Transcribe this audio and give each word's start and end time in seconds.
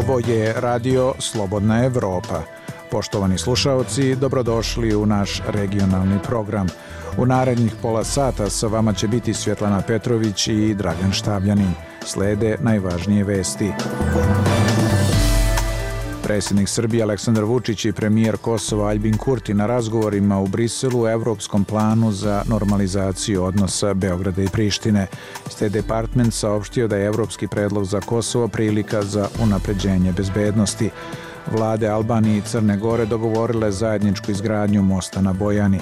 Ovo 0.00 0.20
je 0.26 0.60
radio 0.60 1.14
Slobodna 1.18 1.84
Evropa. 1.84 2.42
Poštovani 2.90 3.38
slušaoci, 3.38 4.16
dobrodošli 4.16 4.94
u 4.94 5.06
naš 5.06 5.42
regionalni 5.48 6.18
program. 6.22 6.68
U 7.18 7.26
narednih 7.26 7.72
pola 7.82 8.04
sata 8.04 8.50
sa 8.50 8.66
vama 8.66 8.92
će 8.92 9.08
biti 9.08 9.34
Svjetlana 9.34 9.82
Petrović 9.86 10.48
i 10.48 10.74
Dragan 10.74 11.12
Štavljanin. 11.12 11.72
Slede 12.04 12.56
najvažnije 12.60 13.24
vesti. 13.24 13.72
Predsjednik 16.30 16.68
Srbije 16.68 17.02
Aleksandar 17.02 17.44
Vučić 17.44 17.84
i 17.84 17.92
premijer 17.92 18.36
Kosova 18.36 18.88
Albin 18.88 19.16
Kurti 19.16 19.54
na 19.54 19.66
razgovorima 19.66 20.40
u 20.40 20.46
Briselu 20.46 21.02
u 21.02 21.08
Evropskom 21.08 21.64
planu 21.64 22.12
za 22.12 22.42
normalizaciju 22.46 23.44
odnosa 23.44 23.94
Beograda 23.94 24.42
i 24.42 24.48
Prištine. 24.48 25.06
State 25.46 25.68
Department 25.68 26.34
saopštio 26.34 26.88
da 26.88 26.96
je 26.96 27.06
Evropski 27.06 27.48
predlog 27.48 27.84
za 27.84 28.00
Kosovo 28.00 28.48
prilika 28.48 29.02
za 29.02 29.28
unapređenje 29.42 30.12
bezbednosti. 30.12 30.90
Vlade 31.52 31.88
Albanije 31.88 32.38
i 32.38 32.42
Crne 32.42 32.76
Gore 32.76 33.06
dogovorile 33.06 33.72
zajedničku 33.72 34.30
izgradnju 34.30 34.82
mosta 34.82 35.20
na 35.20 35.32
Bojani. 35.32 35.80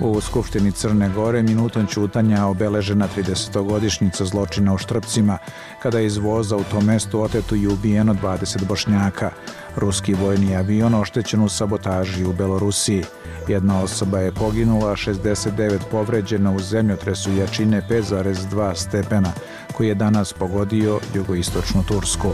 U 0.00 0.20
Skupštini 0.20 0.72
Crne 0.72 1.08
Gore 1.08 1.42
minutom 1.42 1.86
čutanja 1.86 2.46
obeležena 2.46 3.08
30-godišnjica 3.16 4.24
zločina 4.24 4.74
u 4.74 4.78
Štrpcima, 4.78 5.38
kada 5.82 5.98
je 5.98 6.06
iz 6.06 6.16
voza 6.16 6.56
u 6.56 6.64
tom 6.64 6.84
mestu 6.84 7.22
otetu 7.22 7.56
i 7.56 7.66
ubijeno 7.66 8.14
20 8.14 8.64
bošnjaka. 8.64 9.30
Ruski 9.78 10.14
vojni 10.14 10.56
avion 10.56 10.94
oštećen 10.94 11.42
u 11.42 11.48
sabotaži 11.48 12.24
u 12.24 12.32
Belorusiji. 12.32 13.04
Jedna 13.48 13.82
osoba 13.82 14.18
je 14.18 14.32
poginula, 14.32 14.96
69 14.96 15.78
povređena 15.90 16.52
u 16.52 16.58
zemljotresu 16.58 17.32
jačine 17.32 17.82
5,2 17.90 18.74
stepena, 18.74 19.32
koji 19.72 19.88
je 19.88 19.94
danas 19.94 20.32
pogodio 20.32 21.00
jugoistočnu 21.14 21.82
Tursku. 21.82 22.28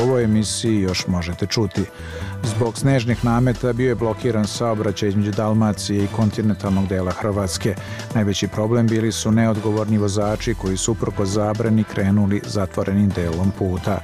U 0.00 0.02
ovoj 0.02 0.24
emisiji 0.24 0.80
još 0.80 1.06
možete 1.06 1.46
čuti. 1.46 1.84
Zbog 2.44 2.78
snežnih 2.78 3.24
nameta 3.24 3.72
bio 3.72 3.88
je 3.88 3.94
blokiran 3.94 4.46
saobraćaj 4.46 5.08
između 5.08 5.30
Dalmacije 5.30 6.04
i 6.04 6.08
kontinentalnog 6.16 6.88
dela 6.88 7.10
Hrvatske. 7.10 7.74
Najveći 8.14 8.48
problem 8.48 8.86
bili 8.86 9.12
su 9.12 9.32
neodgovorni 9.32 9.98
vozači 9.98 10.54
koji 10.54 10.76
su 10.76 10.92
uprko 10.92 11.26
zabrani 11.26 11.84
krenuli 11.84 12.40
zatvorenim 12.46 13.08
delom 13.08 13.52
puta. 13.58 14.00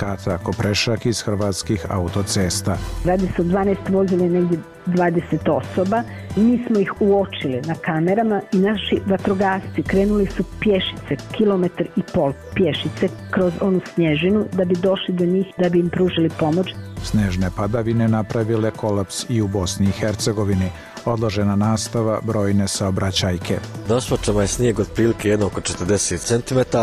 Kata 0.00 0.38
Koprešak 0.38 1.06
iz 1.06 1.22
Hrvatskih 1.22 1.86
autocesta. 1.88 2.76
Radi 3.04 3.26
se 3.36 3.42
o 3.42 3.44
12 3.44 3.76
vozile, 3.88 4.28
negdje 4.28 4.58
20 4.86 5.50
osoba. 5.50 6.02
Mi 6.36 6.64
smo 6.66 6.78
ih 6.78 6.92
uočili 7.00 7.60
na 7.66 7.74
kamerama 7.74 8.40
i 8.52 8.58
naši 8.58 9.00
vatrogasci 9.06 9.82
krenuli 9.82 10.26
su 10.26 10.44
pješice, 10.60 11.16
kilometar 11.32 11.86
i 11.96 12.02
pol 12.14 12.32
pješice 12.54 13.08
kroz 13.30 13.52
onu 13.60 13.80
snježinu 13.94 14.44
da 14.52 14.64
bi 14.64 14.74
došli 14.74 15.14
do 15.14 15.26
njih, 15.26 15.46
da 15.58 15.68
bi 15.68 15.78
im 15.78 15.90
pružili 15.90 16.30
pomoć. 16.38 16.74
Snežne 17.04 17.50
padavine 17.56 18.08
napravile 18.08 18.70
kolaps 18.70 19.24
i 19.28 19.42
u 19.42 19.48
Bosni 19.48 19.86
i 19.86 19.92
Hercegovini. 19.92 20.70
Odložena 21.04 21.56
nastava 21.56 22.20
brojne 22.22 22.68
saobraćajke. 22.68 23.58
Na 23.88 23.96
asfaltama 23.96 24.42
je 24.42 24.48
snijeg 24.48 24.78
od 24.78 24.88
prilike 24.94 25.28
jedno 25.28 25.46
oko 25.46 25.60
40 25.60 26.18
cm. 26.18 26.76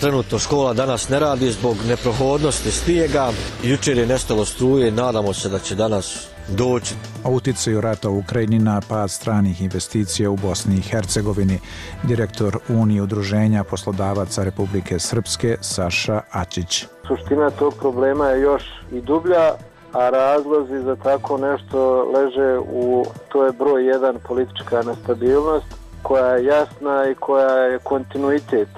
Trenutno 0.00 0.38
škola 0.38 0.74
danas 0.74 1.08
ne 1.08 1.18
radi 1.18 1.50
zbog 1.50 1.76
neprohodnosti 1.88 2.70
snijega. 2.70 3.32
Jučer 3.62 3.98
je 3.98 4.06
nestalo 4.06 4.44
struje, 4.44 4.90
nadamo 4.90 5.32
se 5.32 5.48
da 5.48 5.58
će 5.58 5.74
danas 5.74 6.26
doći. 6.48 6.94
O 7.24 7.30
uticaju 7.30 7.80
rata 7.80 8.08
u 8.08 8.18
Ukrajini 8.18 8.58
na 8.58 8.80
pad 8.88 9.10
stranih 9.10 9.62
investicija 9.62 10.30
u 10.30 10.36
Bosni 10.36 10.76
i 10.76 10.80
Hercegovini, 10.80 11.58
direktor 12.02 12.58
Unije 12.68 13.02
udruženja 13.02 13.64
poslodavaca 13.64 14.44
Republike 14.44 14.98
Srpske 14.98 15.56
Saša 15.60 16.20
Ačić. 16.30 16.84
Suština 17.08 17.50
tog 17.50 17.74
problema 17.74 18.28
je 18.28 18.40
još 18.40 18.62
i 18.92 19.00
dublja, 19.00 19.52
a 19.96 20.10
razlozi 20.10 20.84
za 20.84 20.96
tako 20.96 21.38
nešto 21.38 22.04
leže 22.14 22.58
u, 22.58 23.04
to 23.28 23.44
je 23.44 23.52
broj 23.52 23.86
jedan, 23.86 24.16
politička 24.28 24.82
nestabilnost, 24.82 25.66
koja 26.02 26.26
je 26.26 26.44
jasna 26.44 27.10
i 27.10 27.14
koja 27.14 27.54
je 27.54 27.78
kontinuitet. 27.78 28.68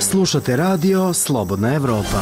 Slušate 0.00 0.56
radio 0.56 1.12
Slobodna 1.14 1.74
Evropa. 1.74 2.20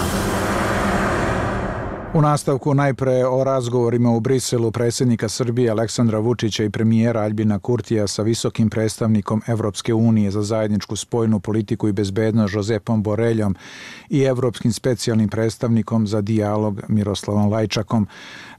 U 2.14 2.22
nastavku 2.22 2.74
najpre 2.74 3.26
o 3.26 3.44
razgovorima 3.44 4.10
u 4.10 4.20
Briselu 4.20 4.70
predsjednika 4.70 5.28
Srbije 5.28 5.70
Aleksandra 5.70 6.18
Vučića 6.18 6.64
i 6.64 6.70
premijera 6.70 7.20
Albina 7.20 7.58
Kurtija 7.58 8.06
sa 8.06 8.22
visokim 8.22 8.70
predstavnikom 8.70 9.42
Evropske 9.46 9.94
unije 9.94 10.30
za 10.30 10.42
zajedničku 10.42 10.96
spojnu 10.96 11.40
politiku 11.40 11.88
i 11.88 11.92
bezbednost 11.92 12.54
Josepom 12.54 13.02
Boreljom 13.02 13.56
i 14.10 14.22
evropskim 14.22 14.72
specijalnim 14.72 15.28
predstavnikom 15.28 16.06
za 16.06 16.20
dijalog 16.20 16.80
Miroslavom 16.88 17.52
Lajčakom. 17.52 18.06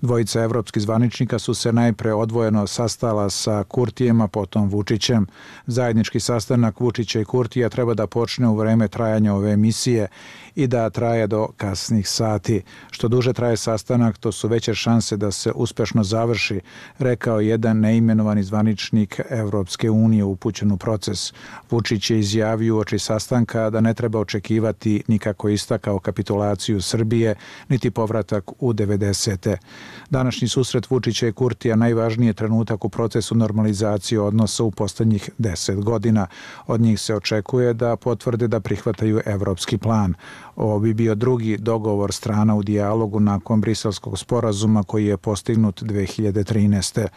Dvojica 0.01 0.43
evropskih 0.43 0.83
zvaničnika 0.83 1.39
su 1.39 1.53
se 1.53 1.73
najpre 1.73 2.13
odvojeno 2.13 2.67
sastala 2.67 3.29
sa 3.29 3.63
Kurtijem, 3.63 4.21
a 4.21 4.27
potom 4.27 4.69
Vučićem. 4.69 5.27
Zajednički 5.67 6.19
sastanak 6.19 6.79
Vučića 6.79 7.19
i 7.19 7.25
Kurtija 7.25 7.69
treba 7.69 7.93
da 7.93 8.07
počne 8.07 8.47
u 8.47 8.55
vreme 8.55 8.87
trajanja 8.87 9.33
ove 9.33 9.51
emisije 9.51 10.07
i 10.55 10.67
da 10.67 10.89
traje 10.89 11.27
do 11.27 11.47
kasnih 11.57 12.09
sati. 12.09 12.61
Što 12.91 13.07
duže 13.07 13.33
traje 13.33 13.57
sastanak, 13.57 14.17
to 14.17 14.31
su 14.31 14.47
veće 14.47 14.73
šanse 14.73 15.17
da 15.17 15.31
se 15.31 15.51
uspešno 15.55 16.03
završi, 16.03 16.59
rekao 16.99 17.39
jedan 17.39 17.79
neimenovani 17.79 18.43
zvaničnik 18.43 19.21
Evropske 19.29 19.89
unije 19.89 20.23
upućen 20.23 20.71
u 20.71 20.77
proces. 20.77 21.33
Vučić 21.71 22.09
je 22.09 22.19
izjavio 22.19 22.77
oči 22.77 22.99
sastanka 22.99 23.69
da 23.69 23.81
ne 23.81 23.93
treba 23.93 24.19
očekivati 24.19 25.03
nikako 25.07 25.49
istakao 25.49 25.99
kapitulaciju 25.99 26.81
Srbije, 26.81 27.35
niti 27.69 27.91
povratak 27.91 28.51
u 28.59 28.73
90. 28.73 29.57
Današnji 30.09 30.47
susret 30.47 30.89
Vučića 30.89 31.27
i 31.27 31.31
Kurtija 31.31 31.75
najvažniji 31.75 32.27
je 32.27 32.33
trenutak 32.33 32.85
u 32.85 32.89
procesu 32.89 33.35
normalizacije 33.35 34.21
odnosa 34.21 34.63
u 34.63 34.71
poslednjih 34.71 35.29
deset 35.37 35.83
godina. 35.83 36.27
Od 36.67 36.81
njih 36.81 36.99
se 36.99 37.15
očekuje 37.15 37.73
da 37.73 37.95
potvrde 37.95 38.47
da 38.47 38.59
prihvataju 38.59 39.21
evropski 39.25 39.77
plan. 39.77 40.13
Ovo 40.55 40.79
bi 40.79 40.93
bio 40.93 41.15
drugi 41.15 41.57
dogovor 41.57 42.13
strana 42.13 42.55
u 42.55 42.63
dijalogu 42.63 43.19
nakon 43.19 43.61
briselskog 43.61 44.19
sporazuma 44.19 44.83
koji 44.83 45.05
je 45.05 45.17
postignut 45.17 45.83
2013. 45.83 47.07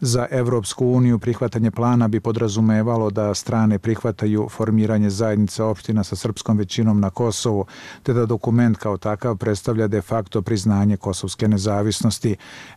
Za 0.00 0.26
Evropsku 0.30 0.86
uniju 0.86 1.18
prihvatanje 1.18 1.70
plana 1.70 2.08
bi 2.08 2.20
podrazumevalo 2.20 3.10
da 3.10 3.34
strane 3.34 3.78
prihvataju 3.78 4.48
formiranje 4.50 5.10
zajednice 5.10 5.62
opština 5.62 6.04
sa 6.04 6.16
srpskom 6.16 6.58
većinom 6.58 7.00
na 7.00 7.10
Kosovu, 7.10 7.66
te 8.02 8.12
da 8.12 8.26
dokument 8.26 8.76
kao 8.76 8.96
takav 8.96 9.36
predstavlja 9.36 9.86
de 9.86 10.02
facto 10.02 10.42
priznanje 10.42 10.96
kosovske 10.96 11.48
nezavisnosti. 11.48 12.13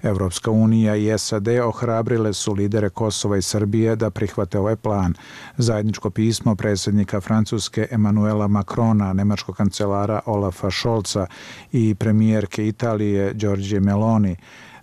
Evropska 0.02 0.52
unija 0.52 0.96
i 0.96 1.18
SAD 1.18 1.48
ohrabrile 1.48 2.34
su 2.34 2.54
lidere 2.54 2.90
Kosova 2.90 3.38
i 3.38 3.42
Srbije 3.42 3.96
da 3.96 4.10
prihvate 4.10 4.60
ovaj 4.60 4.76
plan. 4.76 5.14
Zajedničko 5.58 6.10
pismo 6.10 6.56
predsjednika 6.56 7.22
Francuske 7.22 7.88
Emanuela 7.92 8.48
Macrona, 8.48 9.14
nemačkog 9.14 9.56
kancelara 9.56 10.20
Olafa 10.26 10.72
Scholza 10.72 11.28
i 11.72 11.96
premijerke 11.96 12.68
Italije 12.68 13.34
Giorgije 13.34 13.80
Meloni 13.80 14.36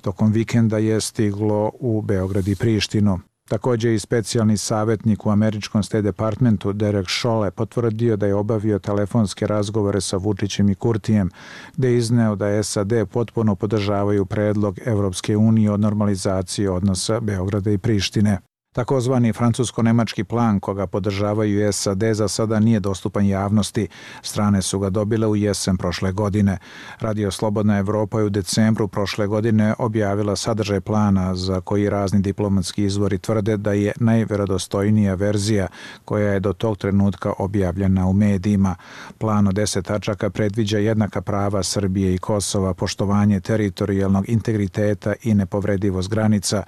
tokom 0.05 0.33
vikenda 0.33 0.79
je 0.79 1.01
stiglo 1.01 1.71
u 1.81 2.03
Beograd 2.03 2.49
i 2.49 2.57
Prištinu. 2.57 3.21
Također 3.49 3.93
i 3.93 3.99
specijalni 3.99 4.57
savjetnik 4.57 5.27
u 5.27 5.31
američkom 5.31 5.83
State 5.83 6.03
Departmentu 6.03 6.73
Derek 6.73 7.09
Šole 7.09 7.51
potvrdio 7.51 8.17
da 8.17 8.27
je 8.27 8.35
obavio 8.35 8.79
telefonske 8.79 9.47
razgovore 9.47 10.01
sa 10.01 10.17
Vučićem 10.17 10.71
i 10.71 10.75
Kurtijem, 10.75 11.31
gde 11.77 11.89
je 11.89 11.97
izneo 11.97 12.37
da 12.37 12.63
SAD 12.63 12.93
potpuno 13.13 13.55
podržavaju 13.55 14.27
predlog 14.27 14.79
Evropske 14.85 15.37
unije 15.37 15.71
o 15.73 15.77
normalizaciji 15.77 16.69
odnosa 16.69 17.21
Beograda 17.21 17.71
i 17.71 17.79
Prištine. 17.79 18.39
Takozvani 18.75 19.33
francusko-nemački 19.33 20.25
plan 20.25 20.61
koga 20.61 20.87
podržavaju 20.87 21.73
SAD 21.73 22.03
za 22.13 22.29
sada 22.29 22.61
nije 22.61 22.81
dostupan 22.81 23.27
javnosti. 23.27 23.89
Strane 24.23 24.63
su 24.63 24.79
ga 24.79 24.91
dobile 24.91 25.27
u 25.27 25.37
jesen 25.37 25.77
prošle 25.77 26.13
godine. 26.13 26.59
Radio 27.01 27.31
Slobodna 27.31 27.79
Evropa 27.79 28.19
je 28.19 28.25
u 28.25 28.29
decembru 28.29 28.89
prošle 28.89 29.27
godine 29.27 29.75
objavila 29.79 30.37
sadržaj 30.37 30.81
plana 30.81 31.35
za 31.35 31.61
koji 31.61 31.91
razni 31.91 32.21
diplomatski 32.21 32.85
izvori 32.85 33.19
tvrde 33.19 33.57
da 33.57 33.73
je 33.73 33.93
najverodostojnija 34.01 35.15
verzija 35.15 35.67
koja 36.05 36.33
je 36.33 36.41
do 36.41 36.53
tog 36.53 36.79
trenutka 36.79 37.33
objavljena 37.39 38.07
u 38.07 38.13
medijima. 38.13 38.77
Plan 39.19 39.49
od 39.49 39.55
deset 39.55 39.85
tačaka 39.85 40.31
predviđa 40.31 40.79
jednaka 40.79 41.21
prava 41.21 41.63
Srbije 41.63 42.15
i 42.15 42.19
Kosova, 42.19 42.75
poštovanje 42.75 43.41
teritorijalnog 43.41 44.29
integriteta 44.29 45.15
i 45.23 45.35
nepovredivost 45.35 46.09
granica, 46.09 46.63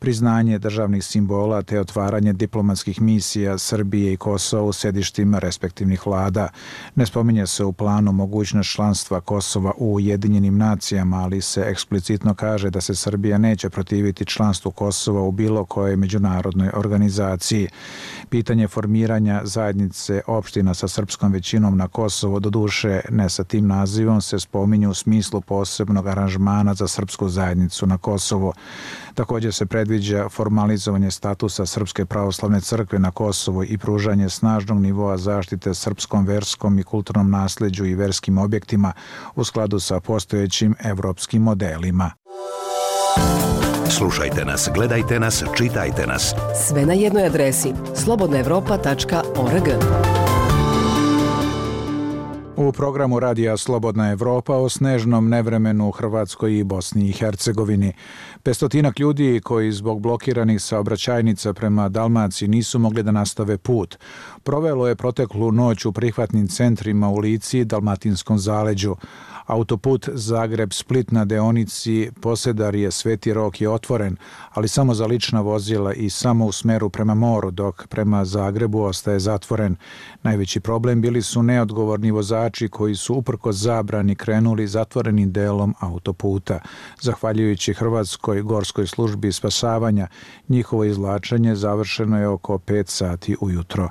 priznanje 0.00 0.58
državnih 0.58 1.04
simbola 1.04 1.62
te 1.62 1.80
otvaranje 1.80 2.32
diplomatskih 2.32 3.00
misija 3.00 3.58
Srbije 3.58 4.12
i 4.12 4.16
Kosova 4.16 4.62
u 4.62 4.72
sedištima 4.72 5.38
respektivnih 5.38 6.06
vlada. 6.06 6.48
Ne 6.94 7.06
spominje 7.06 7.46
se 7.46 7.64
u 7.64 7.72
planu 7.72 8.12
mogućnost 8.12 8.70
članstva 8.70 9.20
Kosova 9.20 9.72
u 9.78 9.94
Ujedinjenim 9.94 10.58
nacijama, 10.58 11.16
ali 11.16 11.40
se 11.40 11.60
eksplicitno 11.60 12.34
kaže 12.34 12.70
da 12.70 12.80
se 12.80 12.94
Srbija 12.94 13.38
neće 13.38 13.70
protiviti 13.70 14.24
članstvu 14.24 14.70
Kosova 14.70 15.22
u 15.22 15.32
bilo 15.32 15.64
kojoj 15.64 15.96
međunarodnoj 15.96 16.70
organizaciji. 16.74 17.68
Pitanje 18.28 18.68
formiranja 18.68 19.40
zajednice 19.44 20.20
opština 20.26 20.74
sa 20.74 20.88
srpskom 20.88 21.32
većinom 21.32 21.76
na 21.76 21.88
Kosovo 21.88 22.40
do 22.40 22.50
duše 22.50 23.00
ne 23.10 23.28
sa 23.28 23.44
tim 23.44 23.66
nazivom 23.66 24.20
se 24.20 24.38
spominje 24.38 24.88
u 24.88 24.94
smislu 24.94 25.40
posebnog 25.40 26.06
aranžmana 26.06 26.74
za 26.74 26.88
srpsku 26.88 27.28
zajednicu 27.28 27.86
na 27.86 27.98
Kosovo. 27.98 28.52
Također 29.14 29.54
se 29.54 29.66
predviđa 29.66 30.28
formalizovanje 30.28 31.10
statusa 31.10 31.66
Srpske 31.66 32.04
pravoslavne 32.04 32.60
crkve 32.60 32.98
na 32.98 33.10
Kosovo 33.10 33.64
i 33.64 33.78
pružanje 33.78 34.28
snažnog 34.28 34.80
nivoa 34.80 35.16
zaštite 35.16 35.74
srpskom 35.74 36.26
verskom 36.26 36.78
i 36.78 36.82
kulturnom 36.82 37.30
nasljeđu 37.30 37.84
i 37.84 37.94
verskim 37.94 38.38
objektima 38.38 38.92
u 39.34 39.44
skladu 39.44 39.80
sa 39.80 40.00
postojećim 40.00 40.74
evropskim 40.84 41.42
modelima. 41.42 42.10
Slušajte 43.90 44.44
nas, 44.44 44.68
gledajte 44.74 45.20
nas, 45.20 45.44
čitajte 45.56 46.06
nas. 46.06 46.34
Sve 46.68 46.86
na 46.86 46.92
jednoj 46.92 47.26
adresi 47.26 47.74
slobodnaevropa.org. 47.94 49.68
U 52.62 52.72
programu 52.72 53.20
Radija 53.20 53.56
Slobodna 53.56 54.10
Evropa 54.10 54.56
o 54.56 54.68
snežnom 54.68 55.28
nevremenu 55.28 55.88
u 55.88 55.90
Hrvatskoj 55.90 56.58
i 56.58 56.64
Bosni 56.64 57.08
i 57.08 57.12
Hercegovini. 57.12 57.92
Pestotinak 58.42 58.98
ljudi 58.98 59.40
koji 59.44 59.72
zbog 59.72 60.00
blokiranih 60.00 60.62
saobraćajnica 60.62 61.52
prema 61.52 61.88
Dalmaciji 61.88 62.48
nisu 62.48 62.78
mogli 62.78 63.02
da 63.02 63.10
nastave 63.10 63.58
put. 63.58 63.98
Provelo 64.42 64.88
je 64.88 64.96
proteklu 64.96 65.52
noć 65.52 65.84
u 65.84 65.92
prihvatnim 65.92 66.48
centrima 66.48 67.08
u 67.08 67.18
Lici 67.18 67.58
i 67.58 67.64
Dalmatinskom 67.64 68.38
zaleđu. 68.38 68.96
Autoput 69.46 70.08
Zagreb-Split 70.08 71.12
na 71.12 71.24
deonici 71.24 72.10
Posedar 72.20 72.74
je 72.74 72.90
Sveti 72.90 73.32
Rok 73.32 73.60
je 73.60 73.68
otvoren, 73.68 74.16
ali 74.50 74.68
samo 74.68 74.94
za 74.94 75.06
lična 75.06 75.40
vozila 75.40 75.94
i 75.94 76.10
samo 76.10 76.46
u 76.46 76.52
smeru 76.52 76.90
prema 76.90 77.14
moru, 77.14 77.50
dok 77.50 77.86
prema 77.86 78.24
Zagrebu 78.24 78.82
ostaje 78.82 79.18
zatvoren. 79.18 79.76
Najveći 80.22 80.60
problem 80.60 81.00
bili 81.00 81.22
su 81.22 81.42
neodgovorni 81.42 82.10
vozači 82.10 82.49
koji 82.68 82.94
su 82.94 83.14
uprko 83.14 83.52
zabrani 83.52 84.14
krenuli 84.14 84.66
zatvorenim 84.66 85.32
delom 85.32 85.74
autoputa. 85.80 86.58
Zahvaljujući 87.00 87.74
Hrvatskoj 87.74 88.42
gorskoj 88.42 88.86
službi 88.86 89.32
spasavanja, 89.32 90.06
njihovo 90.48 90.84
izlačenje 90.84 91.54
završeno 91.54 92.20
je 92.20 92.28
oko 92.28 92.58
5 92.58 92.88
sati 92.88 93.36
ujutro, 93.40 93.88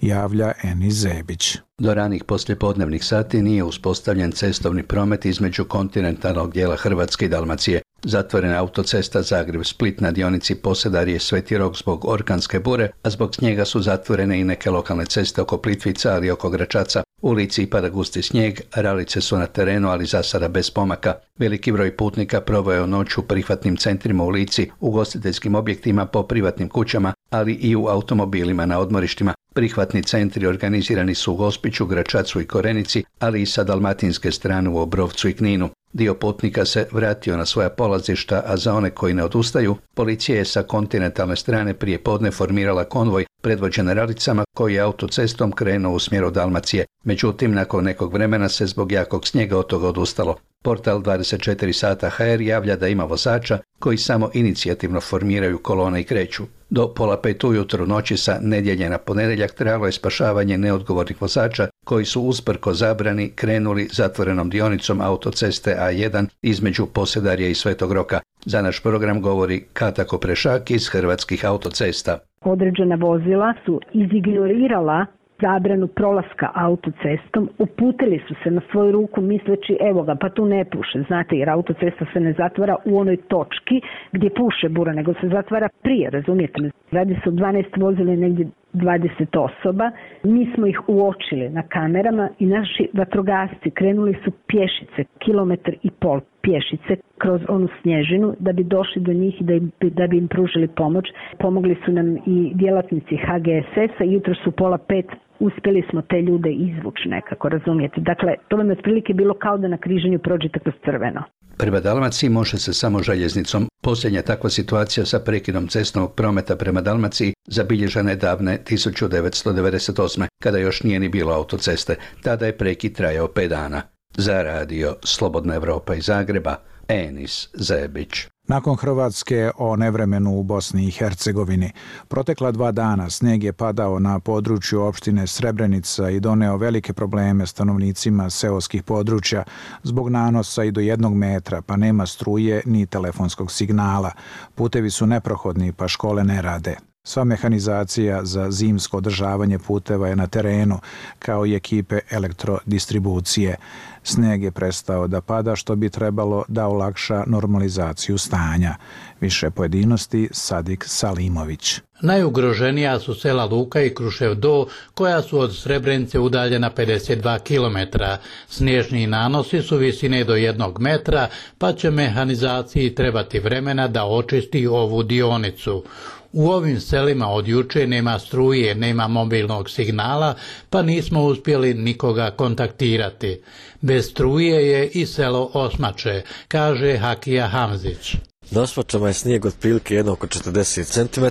javlja 0.00 0.52
Eni 0.62 0.90
Zebić. 0.90 1.56
Do 1.78 1.94
ranih 1.94 2.24
poslijepodnevnih 2.24 3.04
sati 3.04 3.42
nije 3.42 3.64
uspostavljen 3.64 4.32
cestovni 4.32 4.82
promet 4.82 5.24
između 5.24 5.64
kontinentalnog 5.64 6.52
dijela 6.52 6.76
Hrvatske 6.76 7.24
i 7.24 7.28
Dalmacije. 7.28 7.82
Zatvorena 8.04 8.58
autocesta 8.58 9.22
Zagreb-Split 9.22 10.00
na 10.00 10.10
dionici 10.10 10.54
Posedarije 10.54 11.18
Sveti 11.18 11.58
Rok 11.58 11.76
zbog 11.76 12.04
orkanske 12.04 12.60
bure, 12.60 12.90
a 13.02 13.10
zbog 13.10 13.34
snijega 13.34 13.64
su 13.64 13.80
zatvorene 13.80 14.40
i 14.40 14.44
neke 14.44 14.70
lokalne 14.70 15.06
ceste 15.06 15.42
oko 15.42 15.58
Plitvica, 15.58 16.14
ali 16.14 16.30
oko 16.30 16.50
Gračaca. 16.50 17.02
U 17.22 17.28
ulici 17.30 17.66
pada 17.66 17.88
gusti 17.88 18.22
snijeg, 18.22 18.60
ralice 18.74 19.20
su 19.20 19.38
na 19.38 19.46
terenu, 19.46 19.88
ali 19.88 20.06
za 20.06 20.22
sada 20.22 20.48
bez 20.48 20.70
pomaka. 20.70 21.14
Veliki 21.38 21.72
broj 21.72 21.96
putnika 21.96 22.40
proveo 22.40 22.86
noć 22.86 23.18
u 23.18 23.22
prihvatnim 23.22 23.76
centrima 23.76 24.24
u 24.24 24.28
lici, 24.28 24.70
u 24.80 24.90
gostiteljskim 24.90 25.54
objektima 25.54 26.06
po 26.06 26.22
privatnim 26.22 26.68
kućama, 26.68 27.12
ali 27.30 27.52
i 27.52 27.76
u 27.76 27.86
automobilima 27.86 28.66
na 28.66 28.78
odmorištima. 28.78 29.34
Prihvatni 29.54 30.02
centri 30.02 30.46
organizirani 30.46 31.14
su 31.14 31.32
u 31.32 31.36
Gospiću, 31.36 31.86
Gračacu 31.86 32.40
i 32.40 32.46
Korenici, 32.46 33.04
ali 33.18 33.42
i 33.42 33.46
sa 33.46 33.64
dalmatinske 33.64 34.32
strane 34.32 34.70
u 34.70 34.78
Obrovcu 34.78 35.28
i 35.28 35.32
Kninu. 35.32 35.68
Dio 35.92 36.14
putnika 36.14 36.64
se 36.64 36.86
vratio 36.92 37.36
na 37.36 37.46
svoja 37.46 37.70
polazišta, 37.70 38.42
a 38.46 38.56
za 38.56 38.74
one 38.74 38.90
koji 38.90 39.14
ne 39.14 39.24
odustaju, 39.24 39.76
policija 39.94 40.38
je 40.38 40.44
sa 40.44 40.62
kontinentalne 40.62 41.36
strane 41.36 41.74
prije 41.74 41.98
podne 41.98 42.30
formirala 42.30 42.84
konvoj 42.84 43.24
predvođen 43.42 43.88
ralicama 43.88 44.44
koji 44.56 44.74
je 44.74 44.80
autocestom 44.80 45.52
krenuo 45.52 45.94
u 45.94 45.98
smjeru 45.98 46.30
Dalmacije. 46.30 46.84
Međutim, 47.04 47.54
nakon 47.54 47.84
nekog 47.84 48.12
vremena 48.12 48.48
se 48.48 48.66
zbog 48.66 48.92
jakog 48.92 49.26
snijega 49.26 49.58
od 49.58 49.66
toga 49.66 49.88
odustalo. 49.88 50.36
Portal 50.62 51.00
24 51.00 51.72
sata 51.72 52.10
HR 52.10 52.40
javlja 52.40 52.76
da 52.76 52.88
ima 52.88 53.04
vozača 53.04 53.58
koji 53.78 53.98
samo 53.98 54.30
inicijativno 54.34 55.00
formiraju 55.00 55.58
kolone 55.58 56.00
i 56.00 56.04
kreću. 56.04 56.44
Do 56.70 56.88
pola 56.94 57.20
pet 57.20 57.44
ujutro 57.44 57.86
noći 57.86 58.16
sa 58.16 58.38
nedjelje 58.40 58.90
na 58.90 58.98
ponedjeljak 58.98 59.52
trajalo 59.52 59.86
je 59.86 59.92
spašavanje 59.92 60.58
neodgovornih 60.58 61.22
vozača 61.22 61.68
koji 61.84 62.04
su 62.04 62.22
usprko 62.22 62.74
zabrani 62.74 63.30
krenuli 63.30 63.88
zatvorenom 63.92 64.50
dionicom 64.50 65.00
autoceste 65.00 65.76
A1 65.86 66.26
između 66.42 66.86
Posedarja 66.94 67.48
i 67.48 67.54
Svetog 67.54 67.92
Roka. 67.92 68.20
Za 68.44 68.62
naš 68.62 68.82
program 68.82 69.22
govori 69.22 69.60
Kata 69.72 70.04
Koprešak 70.04 70.70
iz 70.70 70.88
Hrvatskih 70.92 71.44
autocesta. 71.44 72.18
Određena 72.44 72.94
vozila 72.94 73.54
su 73.64 73.80
izignorirala 73.92 75.06
zabranu 75.42 75.86
prolaska 75.86 76.48
autocestom, 76.54 77.48
uputili 77.58 78.18
su 78.28 78.34
se 78.42 78.50
na 78.50 78.60
svoju 78.70 78.92
ruku 78.92 79.20
misleći 79.20 79.78
evo 79.90 80.02
ga, 80.02 80.14
pa 80.20 80.28
tu 80.28 80.46
ne 80.46 80.64
puše, 80.64 81.04
znate, 81.08 81.36
jer 81.36 81.50
autocesta 81.50 82.04
se 82.12 82.20
ne 82.20 82.32
zatvara 82.38 82.76
u 82.84 82.98
onoj 82.98 83.16
točki 83.16 83.80
gdje 84.12 84.30
puše 84.30 84.68
bura, 84.68 84.92
nego 84.92 85.14
se 85.14 85.28
zatvara 85.28 85.68
prije, 85.82 86.10
razumijete 86.10 86.62
me. 86.62 86.70
Radi 86.90 87.14
se 87.24 87.28
o 87.28 87.32
12 87.32 87.80
vozila 87.80 88.14
negdje 88.14 88.46
20 88.72 89.38
osoba. 89.38 89.90
Mi 90.22 90.52
smo 90.54 90.66
ih 90.66 90.80
uočili 90.88 91.50
na 91.50 91.62
kamerama 91.62 92.28
i 92.38 92.46
naši 92.46 92.88
vatrogasci 92.92 93.70
krenuli 93.70 94.16
su 94.24 94.30
pješice, 94.46 95.04
kilometar 95.18 95.74
i 95.82 95.90
pol 95.90 96.20
pješice 96.42 96.96
kroz 97.18 97.40
onu 97.48 97.68
snježinu 97.82 98.34
da 98.38 98.52
bi 98.52 98.64
došli 98.64 99.02
do 99.02 99.12
njih 99.12 99.40
i 99.40 99.44
da, 99.44 99.54
im, 99.54 99.70
da 99.80 100.06
bi 100.06 100.18
im 100.18 100.28
pružili 100.28 100.68
pomoć. 100.68 101.04
Pomogli 101.38 101.76
su 101.84 101.92
nam 101.92 102.16
i 102.26 102.52
djelatnici 102.54 103.16
HGSS-a. 103.16 104.04
Jutro 104.04 104.34
su 104.34 104.50
pola 104.52 104.78
pet 104.78 105.06
uspjeli 105.40 105.82
smo 105.90 106.02
te 106.02 106.22
ljude 106.22 106.50
izvući 106.50 107.08
nekako, 107.08 107.48
razumijete. 107.48 108.00
Dakle, 108.00 108.34
to 108.48 108.56
vam 108.56 108.66
je 108.66 108.72
otprilike 108.72 109.14
bilo 109.14 109.34
kao 109.34 109.58
da 109.58 109.68
na 109.68 109.76
križanju 109.76 110.18
prođete 110.18 110.58
kroz 110.58 110.74
crveno. 110.84 111.22
Prema 111.56 111.80
Dalmaciji 111.80 112.30
može 112.30 112.58
se 112.58 112.72
samo 112.72 113.02
željeznicom. 113.02 113.68
Posljednja 113.82 114.22
takva 114.22 114.50
situacija 114.50 115.06
sa 115.06 115.20
prekidom 115.20 115.68
cestnog 115.68 116.14
prometa 116.14 116.56
prema 116.56 116.80
Dalmaciji 116.80 117.34
zabilježena 117.46 118.10
je 118.10 118.16
davne 118.16 118.58
1998. 118.70 120.26
kada 120.42 120.58
još 120.58 120.82
nije 120.82 121.00
ni 121.00 121.08
bilo 121.08 121.34
autoceste. 121.34 121.96
Tada 122.22 122.46
je 122.46 122.58
prekid 122.58 122.96
trajao 122.96 123.28
5 123.28 123.48
dana. 123.48 123.82
Za 124.16 124.42
radio 124.42 124.96
Slobodna 125.04 125.54
Evropa 125.54 125.94
iz 125.94 126.04
Zagreba, 126.04 126.56
Enis 126.88 127.48
Zebić. 127.54 128.31
Nakon 128.48 128.76
Hrvatske 128.76 129.50
o 129.56 129.76
nevremenu 129.76 130.38
u 130.38 130.42
Bosni 130.42 130.86
i 130.86 130.90
Hercegovini. 130.90 131.70
Protekla 132.08 132.50
dva 132.52 132.72
dana 132.72 133.10
sneg 133.10 133.44
je 133.44 133.52
padao 133.52 133.98
na 133.98 134.20
području 134.20 134.82
opštine 134.82 135.26
Srebrenica 135.26 136.10
i 136.10 136.20
doneo 136.20 136.56
velike 136.56 136.92
probleme 136.92 137.46
stanovnicima 137.46 138.30
seoskih 138.30 138.82
područja 138.82 139.44
zbog 139.82 140.08
nanosa 140.08 140.64
i 140.64 140.70
do 140.70 140.80
jednog 140.80 141.14
metra, 141.14 141.62
pa 141.62 141.76
nema 141.76 142.06
struje 142.06 142.62
ni 142.66 142.86
telefonskog 142.86 143.52
signala. 143.52 144.10
Putevi 144.54 144.90
su 144.90 145.06
neprohodni, 145.06 145.72
pa 145.72 145.88
škole 145.88 146.24
ne 146.24 146.42
rade. 146.42 146.91
Sva 147.04 147.24
mehanizacija 147.24 148.24
za 148.24 148.50
zimsko 148.50 148.96
održavanje 148.96 149.58
puteva 149.58 150.08
je 150.08 150.16
na 150.16 150.26
terenu, 150.26 150.78
kao 151.18 151.46
i 151.46 151.54
ekipe 151.54 151.98
elektrodistribucije. 152.10 153.56
Sneg 154.02 154.42
je 154.42 154.50
prestao 154.50 155.06
da 155.06 155.20
pada, 155.20 155.56
što 155.56 155.76
bi 155.76 155.90
trebalo 155.90 156.44
da 156.48 156.66
olakša 156.66 157.24
normalizaciju 157.26 158.18
stanja. 158.18 158.74
Više 159.20 159.50
pojedinosti 159.50 160.28
Sadik 160.32 160.84
Salimović. 160.86 161.80
Najugroženija 162.02 163.00
su 163.00 163.14
sela 163.14 163.44
Luka 163.44 163.82
i 163.82 163.94
Krušev 163.94 164.34
Do, 164.34 164.66
koja 164.94 165.22
su 165.22 165.38
od 165.38 165.56
Srebrenice 165.56 166.18
udaljena 166.18 166.70
52 166.76 167.38
km. 167.38 168.02
Snježni 168.48 169.06
nanosi 169.06 169.62
su 169.62 169.76
visine 169.76 170.24
do 170.24 170.34
jednog 170.34 170.80
metra, 170.80 171.28
pa 171.58 171.72
će 171.72 171.90
mehanizaciji 171.90 172.94
trebati 172.94 173.40
vremena 173.40 173.88
da 173.88 174.04
očisti 174.04 174.66
ovu 174.66 175.02
dionicu. 175.02 175.84
U 176.32 176.50
ovim 176.50 176.80
selima 176.80 177.28
od 177.28 177.48
juče 177.48 177.86
nema 177.86 178.18
struje, 178.18 178.74
nema 178.74 179.08
mobilnog 179.08 179.70
signala, 179.70 180.34
pa 180.70 180.82
nismo 180.82 181.24
uspjeli 181.24 181.74
nikoga 181.74 182.30
kontaktirati. 182.30 183.42
Bez 183.80 184.10
struje 184.10 184.68
je 184.68 184.88
i 184.88 185.06
selo 185.06 185.50
Osmače, 185.54 186.22
kaže 186.48 186.98
Hakija 186.98 187.48
Hamzić. 187.48 188.14
Na 188.50 188.62
Osmačama 188.62 189.08
je 189.08 189.14
snijeg 189.14 189.44
od 189.44 189.54
prilike 189.60 189.94
jedno 189.94 190.12
oko 190.12 190.26
40 190.26 190.84
cm. 190.84 191.24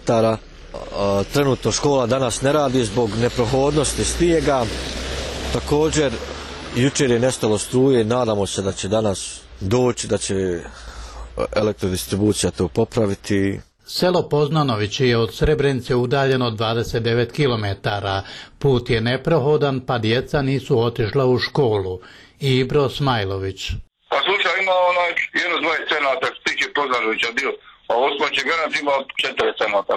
Trenutno 1.34 1.72
škola 1.72 2.08
danas 2.08 2.42
ne 2.42 2.52
radi 2.52 2.86
zbog 2.86 3.10
neprohodnosti 3.22 4.04
snijega. 4.04 4.66
Također, 5.54 6.14
jučer 6.76 7.12
je 7.12 7.20
nestalo 7.20 7.58
struje, 7.58 8.04
nadamo 8.04 8.46
se 8.48 8.62
da 8.62 8.72
će 8.72 8.88
danas 8.88 9.42
doći, 9.60 10.08
da 10.08 10.18
će 10.18 10.36
e, 10.36 10.64
elektrodistribucija 11.56 12.52
to 12.52 12.68
popraviti 12.68 13.60
Selo 13.86 14.30
Poznanović 14.30 15.00
je 15.00 15.18
od 15.18 15.34
Srebrenice 15.36 15.96
udaljeno 15.96 16.52
29 16.52 17.32
km. 17.38 17.66
Put 18.60 18.90
je 18.90 19.02
neprohodan 19.02 19.80
pa 19.88 19.98
djeca 19.98 20.42
nisu 20.42 20.80
otišla 20.80 21.26
u 21.26 21.40
školu. 21.40 22.00
Ibro 22.40 22.90
Smajlović. 22.90 23.62
Pa 24.10 24.18
slučaj 24.26 24.64
ima 24.64 24.76
onaj 24.92 25.12
jedno 25.42 25.58
dva 25.64 25.76
cenata 25.90 26.26
što 26.34 26.44
tiče 26.44 26.66
Poznanovića 26.76 27.30
bio, 27.40 27.52
a 27.90 27.94
osma 28.08 28.28
će 28.36 28.42
garant 28.50 28.76
ima 28.82 28.96
četiri 29.22 29.52
cenata. 29.60 29.94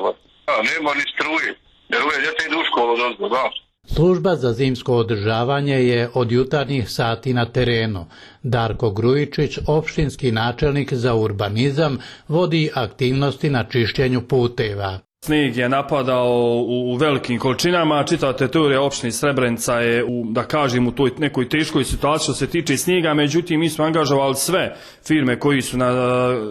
A, 0.47 0.53
nema 0.71 0.91
ni 0.95 1.05
struje, 1.15 1.49
jer 1.89 2.03
ove 2.03 2.17
djeca 2.21 2.43
idu 2.47 2.57
u 2.61 2.69
školu 2.71 2.97
dozbo, 2.97 3.29
znaš. 3.29 3.64
Služba 3.87 4.37
za 4.37 4.53
zimsko 4.53 4.97
održavanje 4.97 5.75
je 5.75 6.11
od 6.15 6.33
jutarnjih 6.33 6.91
sati 6.91 7.35
na 7.35 7.45
terenu. 7.45 8.07
Darko 8.43 8.91
Grujičić, 8.91 9.59
opštinski 9.67 10.33
načelnik 10.33 10.95
za 10.95 11.15
urbanizam, 11.15 11.99
vodi 12.29 12.71
aktivnosti 12.75 13.51
na 13.51 13.65
čišćenju 13.65 14.23
puteva. 14.29 14.99
Snijeg 15.25 15.57
je 15.57 15.69
napadao 15.69 16.29
u, 16.67 16.93
u 16.93 16.97
velikim 16.97 17.39
količinama, 17.39 18.05
čita 18.05 18.33
teritorija 18.33 18.83
opštine 18.83 19.13
Srebrenica 19.13 19.79
je 19.81 20.05
u, 20.05 20.25
da 20.31 20.43
kažem, 20.43 20.87
u 20.89 20.93
toj 20.93 21.11
nekoj 21.19 21.49
teškoj 21.49 21.85
situaciji 21.85 22.25
što 22.25 22.35
se 22.35 22.47
tiče 22.47 22.77
snijega, 22.77 23.15
međutim 23.15 23.61
mi 23.61 23.71
smo 23.71 23.85
angažovali 23.85 24.35
sve 24.35 24.77
firme 25.07 25.39
koji 25.39 25.63
su 25.63 25.79
na, 25.79 25.91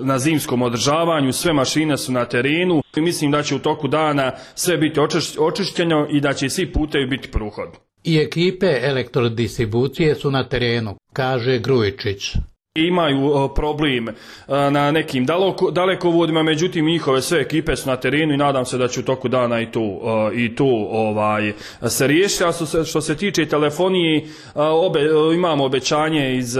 na 0.01 0.19
zimskom 0.19 0.61
održavanju, 0.61 1.33
sve 1.33 1.53
mašine 1.53 1.97
su 1.97 2.11
na 2.11 2.25
terenu 2.25 2.81
i 2.95 3.01
mislim 3.01 3.31
da 3.31 3.43
će 3.43 3.55
u 3.55 3.59
toku 3.59 3.87
dana 3.87 4.31
sve 4.55 4.77
biti 4.77 4.99
očišćeno 5.39 6.07
i 6.11 6.21
da 6.21 6.33
će 6.33 6.49
svi 6.49 6.71
putevi 6.71 7.05
biti 7.05 7.31
pruhod. 7.31 7.69
I 8.03 8.17
ekipe 8.17 8.79
elektrodistribucije 8.81 10.15
su 10.15 10.31
na 10.31 10.43
terenu, 10.43 10.95
kaže 11.13 11.59
Grujičić 11.59 12.35
imaju 12.75 13.49
problem 13.55 14.09
e, 14.09 14.13
na 14.47 14.91
nekim 14.91 15.25
dalekovodima, 15.71 16.43
međutim 16.43 16.85
njihove 16.85 17.21
sve 17.21 17.41
ekipe 17.41 17.75
su 17.75 17.89
na 17.89 17.95
terenu 17.95 18.33
i 18.33 18.37
nadam 18.37 18.65
se 18.65 18.77
da 18.77 18.87
će 18.87 18.99
u 18.99 19.03
toku 19.03 19.27
dana 19.27 19.61
i 19.61 19.71
tu, 19.71 19.81
e, 19.81 20.35
i 20.35 20.55
tu 20.55 20.87
ovaj, 20.91 21.53
se 21.87 22.07
riješiti. 22.07 22.43
A 22.43 22.51
što 22.85 23.01
se 23.01 23.15
tiče 23.17 23.45
telefonije, 23.45 24.17
e, 24.17 24.23
obe, 24.55 24.99
imamo 25.35 25.65
obećanje 25.65 26.35
iz 26.35 26.57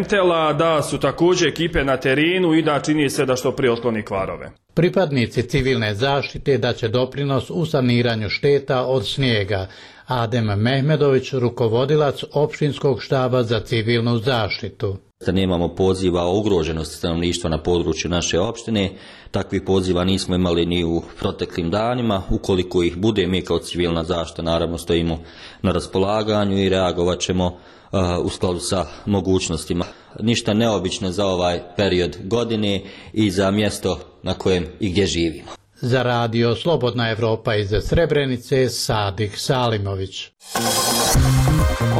MTL-a 0.00 0.52
da 0.52 0.82
su 0.82 0.98
također 0.98 1.48
ekipe 1.48 1.84
na 1.84 1.96
terenu 1.96 2.54
i 2.54 2.62
da 2.62 2.80
čini 2.80 3.10
se 3.10 3.26
da 3.26 3.36
što 3.36 3.52
prije 3.52 3.72
otkloni 3.72 4.02
kvarove. 4.02 4.50
Pripadnici 4.74 5.42
civilne 5.42 5.94
zaštite 5.94 6.58
da 6.58 6.72
će 6.72 6.88
doprinos 6.88 7.50
u 7.50 7.66
saniranju 7.66 8.28
šteta 8.28 8.86
od 8.86 9.08
snijega, 9.08 9.66
Adem 10.08 10.44
Mehmedović, 10.44 11.32
rukovodilac 11.32 12.22
opštinskog 12.32 13.02
štaba 13.02 13.42
za 13.42 13.60
civilnu 13.60 14.18
zaštitu. 14.18 14.96
Da 15.26 15.32
nemamo 15.32 15.74
poziva 15.74 16.22
o 16.22 16.38
ugroženosti 16.38 16.96
stanovništva 16.96 17.50
na 17.50 17.62
području 17.62 18.10
naše 18.10 18.40
opštine, 18.40 18.90
takvih 19.30 19.62
poziva 19.66 20.04
nismo 20.04 20.34
imali 20.34 20.66
ni 20.66 20.84
u 20.84 21.02
proteklim 21.18 21.70
danima. 21.70 22.22
Ukoliko 22.30 22.82
ih 22.82 22.96
bude, 22.96 23.26
mi 23.26 23.42
kao 23.42 23.58
civilna 23.58 24.04
zaštita 24.04 24.42
naravno 24.42 24.78
stojimo 24.78 25.18
na 25.62 25.72
raspolaganju 25.72 26.58
i 26.58 26.68
reagovat 26.68 27.20
ćemo 27.20 27.46
uh, 27.46 28.00
u 28.24 28.28
skladu 28.28 28.60
sa 28.60 28.86
mogućnostima. 29.06 29.84
Ništa 30.20 30.54
neobično 30.54 31.10
za 31.10 31.26
ovaj 31.26 31.60
period 31.76 32.16
godine 32.24 32.82
i 33.12 33.30
za 33.30 33.50
mjesto 33.50 33.98
na 34.22 34.34
kojem 34.34 34.66
i 34.80 34.90
gdje 34.90 35.06
živimo. 35.06 35.48
Za 35.80 36.02
radio 36.02 36.56
Slobodna 36.56 37.10
Evropa 37.10 37.54
iz 37.54 37.70
Srebrenice, 37.82 38.68
Sadik 38.68 39.32
Salimović. 39.36 40.30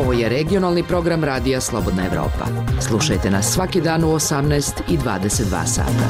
Ovo 0.00 0.12
je 0.12 0.28
regionalni 0.28 0.82
program 0.82 1.24
Radija 1.24 1.60
Slobodna 1.60 2.06
Evropa. 2.06 2.46
Slušajte 2.80 3.30
nas 3.30 3.52
svaki 3.52 3.80
dan 3.80 4.04
u 4.04 4.06
18 4.06 4.72
i 4.88 4.98
22 4.98 5.66
sata. 5.66 6.08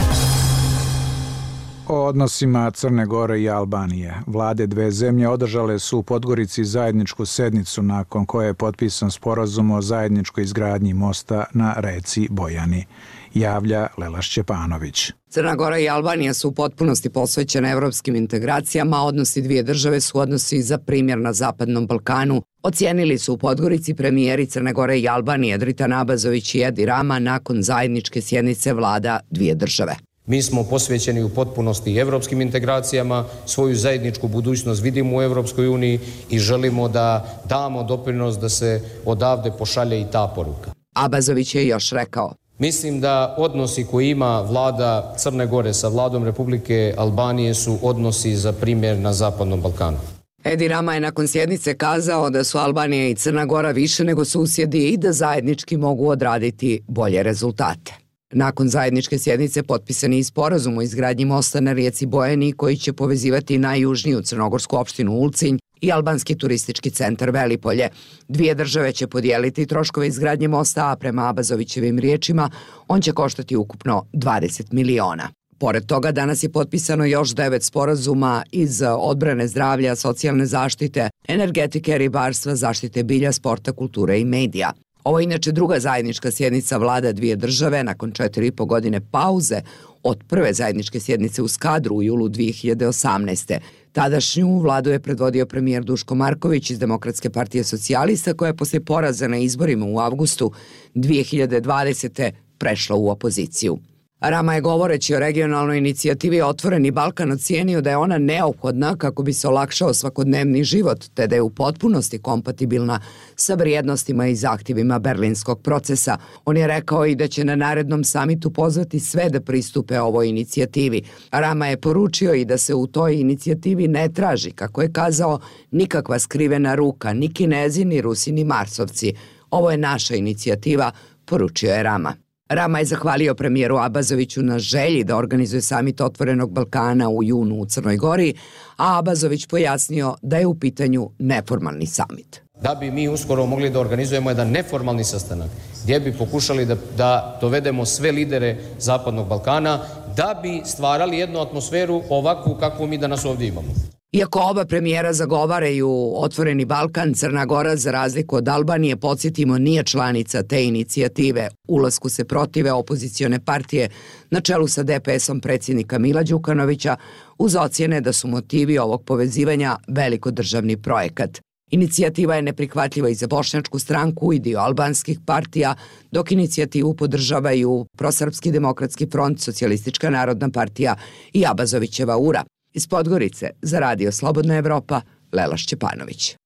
O 1.88 2.04
odnosima 2.06 2.70
Crne 2.70 3.06
Gore 3.06 3.40
i 3.40 3.50
Albanije. 3.50 4.14
Vlade 4.26 4.66
dve 4.66 4.90
zemlje 4.90 5.28
održale 5.28 5.78
su 5.78 5.98
u 5.98 6.02
Podgorici 6.02 6.64
zajedničku 6.64 7.26
sednicu 7.26 7.82
nakon 7.82 8.26
koje 8.26 8.46
je 8.46 8.54
potpisan 8.54 9.10
sporazum 9.10 9.70
o 9.70 9.82
zajedničkoj 9.82 10.44
izgradnji 10.44 10.94
mosta 10.94 11.44
na 11.52 11.74
reci 11.76 12.28
Bojani 12.30 12.86
javlja 13.34 13.86
Lela 13.98 14.22
Šćepanović. 14.22 15.12
Crna 15.28 15.54
Gora 15.54 15.78
i 15.78 15.88
Albanija 15.88 16.34
su 16.34 16.48
u 16.48 16.52
potpunosti 16.52 17.10
posvećene 17.10 17.70
evropskim 17.70 18.16
integracijama, 18.16 19.02
odnosi 19.02 19.42
dvije 19.42 19.62
države 19.62 20.00
su 20.00 20.18
odnosi 20.18 20.62
za 20.62 20.78
primjer 20.78 21.18
na 21.18 21.32
Zapadnom 21.32 21.86
Balkanu. 21.86 22.42
Ocijenili 22.62 23.18
su 23.18 23.34
u 23.34 23.38
Podgorici 23.38 23.94
premijeri 23.94 24.46
Crne 24.46 24.72
Gore 24.72 24.98
i 24.98 25.08
Albanije 25.08 25.58
Drita 25.58 25.86
Nabazović 25.86 26.54
i 26.54 26.62
Edi 26.62 26.86
Rama 26.86 27.18
nakon 27.18 27.62
zajedničke 27.62 28.20
sjednice 28.20 28.72
vlada 28.72 29.20
dvije 29.30 29.54
države. 29.54 29.96
Mi 30.26 30.42
smo 30.42 30.64
posvećeni 30.64 31.22
u 31.22 31.28
potpunosti 31.28 31.96
evropskim 31.96 32.40
integracijama, 32.40 33.24
svoju 33.46 33.76
zajedničku 33.76 34.28
budućnost 34.28 34.82
vidimo 34.82 35.16
u 35.16 35.22
Evropskoj 35.22 35.68
uniji 35.68 36.00
i 36.30 36.38
želimo 36.38 36.88
da 36.88 37.38
damo 37.44 37.82
doprinos 37.82 38.38
da 38.38 38.48
se 38.48 38.80
odavde 39.04 39.52
pošalje 39.58 40.00
i 40.00 40.06
ta 40.12 40.32
poruka. 40.34 40.70
Abazović 40.94 41.54
je 41.54 41.66
još 41.66 41.90
rekao, 41.90 42.34
Mislim 42.58 43.00
da 43.00 43.34
odnosi 43.38 43.84
koji 43.84 44.10
ima 44.10 44.40
vlada 44.40 45.14
Crne 45.18 45.46
Gore 45.46 45.74
sa 45.74 45.88
vladom 45.88 46.24
Republike 46.24 46.94
Albanije 46.96 47.54
su 47.54 47.78
odnosi 47.82 48.36
za 48.36 48.52
primjer 48.52 48.98
na 48.98 49.12
Zapadnom 49.12 49.60
Balkanu. 49.60 49.98
Edi 50.44 50.68
Rama 50.68 50.94
je 50.94 51.00
nakon 51.00 51.28
sjednice 51.28 51.74
kazao 51.74 52.30
da 52.30 52.44
su 52.44 52.58
Albanija 52.58 53.08
i 53.08 53.14
Crna 53.14 53.46
Gora 53.46 53.70
više 53.70 54.04
nego 54.04 54.24
susjedi 54.24 54.88
i 54.88 54.96
da 54.96 55.12
zajednički 55.12 55.76
mogu 55.76 56.08
odraditi 56.08 56.80
bolje 56.88 57.22
rezultate. 57.22 57.94
Nakon 58.32 58.68
zajedničke 58.68 59.18
sjednice 59.18 59.62
potpisani 59.62 60.18
i 60.18 60.24
sporazum 60.24 60.78
o 60.78 60.82
izgradnji 60.82 61.24
mosta 61.24 61.60
na 61.60 61.72
rijeci 61.72 62.06
Bojeni 62.06 62.52
koji 62.52 62.76
će 62.76 62.92
povezivati 62.92 63.58
najjužniju 63.58 64.22
crnogorsku 64.22 64.76
opštinu 64.76 65.12
Ulcinj 65.12 65.58
i 65.80 65.92
albanski 65.92 66.38
turistički 66.38 66.90
centar 66.90 67.30
Velipolje. 67.30 67.88
Dvije 68.28 68.54
države 68.54 68.92
će 68.92 69.06
podijeliti 69.06 69.66
troškove 69.66 70.06
izgradnje 70.06 70.48
mosta, 70.48 70.90
a 70.92 70.96
prema 70.96 71.28
Abazovićevim 71.28 71.98
riječima 71.98 72.50
on 72.88 73.00
će 73.00 73.12
koštati 73.12 73.56
ukupno 73.56 74.06
20 74.12 74.72
miliona. 74.72 75.28
Pored 75.58 75.86
toga, 75.86 76.12
danas 76.12 76.42
je 76.42 76.52
potpisano 76.52 77.04
još 77.04 77.34
devet 77.34 77.62
sporazuma 77.62 78.42
iz 78.52 78.82
odbrane 78.98 79.48
zdravlja, 79.48 79.96
socijalne 79.96 80.46
zaštite, 80.46 81.10
energetike, 81.28 81.98
ribarstva, 81.98 82.54
zaštite 82.54 83.02
bilja, 83.02 83.32
sporta, 83.32 83.72
kulture 83.72 84.20
i 84.20 84.24
medija. 84.24 84.72
Ovo 85.04 85.18
je 85.18 85.24
inače 85.24 85.52
druga 85.52 85.80
zajednička 85.80 86.30
sjednica 86.30 86.76
vlada 86.76 87.12
dvije 87.12 87.36
države 87.36 87.84
nakon 87.84 88.12
četiri 88.12 88.46
i 88.46 88.52
po 88.52 88.64
godine 88.64 89.00
pauze 89.10 89.60
od 90.02 90.24
prve 90.28 90.52
zajedničke 90.52 91.00
sjednice 91.00 91.42
u 91.42 91.48
Skadru 91.48 91.94
u 91.94 92.02
julu 92.02 92.28
2018. 92.28 93.58
Tadašnju 93.92 94.60
vladu 94.60 94.90
je 94.90 95.00
predvodio 95.00 95.46
premijer 95.46 95.84
Duško 95.84 96.14
Marković 96.14 96.70
iz 96.70 96.78
Demokratske 96.78 97.30
partije 97.30 97.64
socijalista 97.64 98.34
koja 98.34 98.46
je 98.46 98.56
posle 98.56 98.80
poraza 98.80 99.28
na 99.28 99.36
izborima 99.36 99.86
u 99.86 99.98
avgustu 99.98 100.52
2020. 100.94 102.30
prešla 102.58 102.96
u 102.96 103.08
opoziciju. 103.08 103.78
Rama 104.20 104.54
je 104.54 104.60
govoreći 104.60 105.14
o 105.14 105.18
regionalnoj 105.18 105.78
inicijativi 105.78 106.42
Otvoreni 106.42 106.90
Balkan 106.90 107.32
ocijenio 107.32 107.80
da 107.80 107.90
je 107.90 107.96
ona 107.96 108.18
neophodna 108.18 108.96
kako 108.96 109.22
bi 109.22 109.32
se 109.32 109.48
olakšao 109.48 109.94
svakodnevni 109.94 110.64
život, 110.64 111.04
te 111.14 111.26
da 111.26 111.34
je 111.34 111.42
u 111.42 111.50
potpunosti 111.50 112.18
kompatibilna 112.18 113.00
sa 113.36 113.54
vrijednostima 113.54 114.26
i 114.26 114.36
zahtjevima 114.36 114.98
berlinskog 114.98 115.62
procesa. 115.62 116.16
On 116.44 116.56
je 116.56 116.66
rekao 116.66 117.06
i 117.06 117.14
da 117.14 117.28
će 117.28 117.44
na 117.44 117.56
narednom 117.56 118.04
samitu 118.04 118.50
pozvati 118.50 119.00
sve 119.00 119.30
da 119.30 119.40
pristupe 119.40 120.00
ovoj 120.00 120.28
inicijativi. 120.28 121.02
Rama 121.30 121.66
je 121.66 121.80
poručio 121.80 122.34
i 122.34 122.44
da 122.44 122.58
se 122.58 122.74
u 122.74 122.86
toj 122.86 123.20
inicijativi 123.20 123.88
ne 123.88 124.12
traži, 124.12 124.50
kako 124.50 124.82
je 124.82 124.92
kazao, 124.92 125.40
nikakva 125.70 126.18
skrivena 126.18 126.74
ruka, 126.74 127.12
ni 127.12 127.34
kinezi, 127.34 127.84
ni 127.84 128.00
rusi, 128.00 128.32
ni 128.32 128.44
marsovci. 128.44 129.12
Ovo 129.50 129.70
je 129.70 129.76
naša 129.76 130.14
inicijativa, 130.14 130.90
poručio 131.24 131.70
je 131.70 131.82
Rama. 131.82 132.27
Rama 132.48 132.78
je 132.78 132.84
zahvalio 132.84 133.34
premijeru 133.34 133.76
Abazoviću 133.76 134.42
na 134.42 134.58
želji 134.58 135.04
da 135.04 135.16
organizuje 135.16 135.62
samit 135.62 136.00
Otvorenog 136.00 136.52
Balkana 136.52 137.08
u 137.08 137.22
junu 137.22 137.54
u 137.54 137.66
Crnoj 137.66 137.96
Gori, 137.96 138.34
a 138.76 138.98
Abazović 138.98 139.46
pojasnio 139.46 140.14
da 140.22 140.36
je 140.36 140.46
u 140.46 140.54
pitanju 140.54 141.10
neformalni 141.18 141.86
samit. 141.86 142.42
Da 142.62 142.74
bi 142.74 142.90
mi 142.90 143.08
uskoro 143.08 143.46
mogli 143.46 143.70
da 143.70 143.80
organizujemo 143.80 144.30
jedan 144.30 144.50
neformalni 144.50 145.04
sastanak 145.04 145.50
gdje 145.84 146.00
bi 146.00 146.12
pokušali 146.12 146.66
da, 146.66 146.76
da 146.96 147.38
dovedemo 147.40 147.84
sve 147.84 148.12
lidere 148.12 148.56
Zapadnog 148.78 149.28
Balkana 149.28 149.78
da 150.16 150.40
bi 150.42 150.62
stvarali 150.64 151.18
jednu 151.18 151.40
atmosferu 151.40 152.02
ovakvu 152.08 152.56
kakvu 152.60 152.86
mi 152.86 152.98
danas 152.98 153.24
ovdje 153.24 153.48
imamo. 153.48 153.97
Iako 154.12 154.40
oba 154.40 154.64
premijera 154.64 155.12
zagovaraju 155.12 156.12
otvoreni 156.16 156.64
Balkan, 156.64 157.14
Crna 157.14 157.44
Gora 157.44 157.76
za 157.76 157.90
razliku 157.90 158.36
od 158.36 158.48
Albanije, 158.48 158.96
podsjetimo, 158.96 159.58
nije 159.58 159.84
članica 159.84 160.42
te 160.42 160.64
inicijative. 160.64 161.48
Ulasku 161.68 162.08
se 162.08 162.24
protive 162.24 162.72
opozicione 162.72 163.44
partije 163.44 163.88
na 164.30 164.40
čelu 164.40 164.68
sa 164.68 164.82
DPS-om 164.82 165.40
predsjednika 165.40 165.98
Mila 165.98 166.22
Đukanovića 166.22 166.96
uz 167.38 167.56
ocjene 167.56 168.00
da 168.00 168.12
su 168.12 168.28
motivi 168.28 168.78
ovog 168.78 169.04
povezivanja 169.04 169.76
veliko 169.88 170.30
državni 170.30 170.82
projekat. 170.82 171.40
Inicijativa 171.70 172.36
je 172.36 172.42
neprihvatljiva 172.42 173.08
i 173.08 173.14
za 173.14 173.26
bošnjačku 173.26 173.78
stranku 173.78 174.32
i 174.32 174.38
dio 174.38 174.58
albanskih 174.58 175.18
partija, 175.26 175.74
dok 176.10 176.32
inicijativu 176.32 176.94
podržavaju 176.94 177.86
Prosrpski 177.96 178.50
demokratski 178.50 179.06
front, 179.06 179.40
Socijalistička 179.40 180.10
narodna 180.10 180.50
partija 180.50 180.96
i 181.32 181.44
Abazovićeva 181.46 182.16
ura. 182.16 182.44
Iz 182.72 182.86
Podgorice 182.86 183.50
za 183.62 183.78
Radio 183.78 184.12
Slobodna 184.12 184.56
Evropa, 184.56 185.00
Lela 185.32 185.56
Šćepanović. 185.56 186.36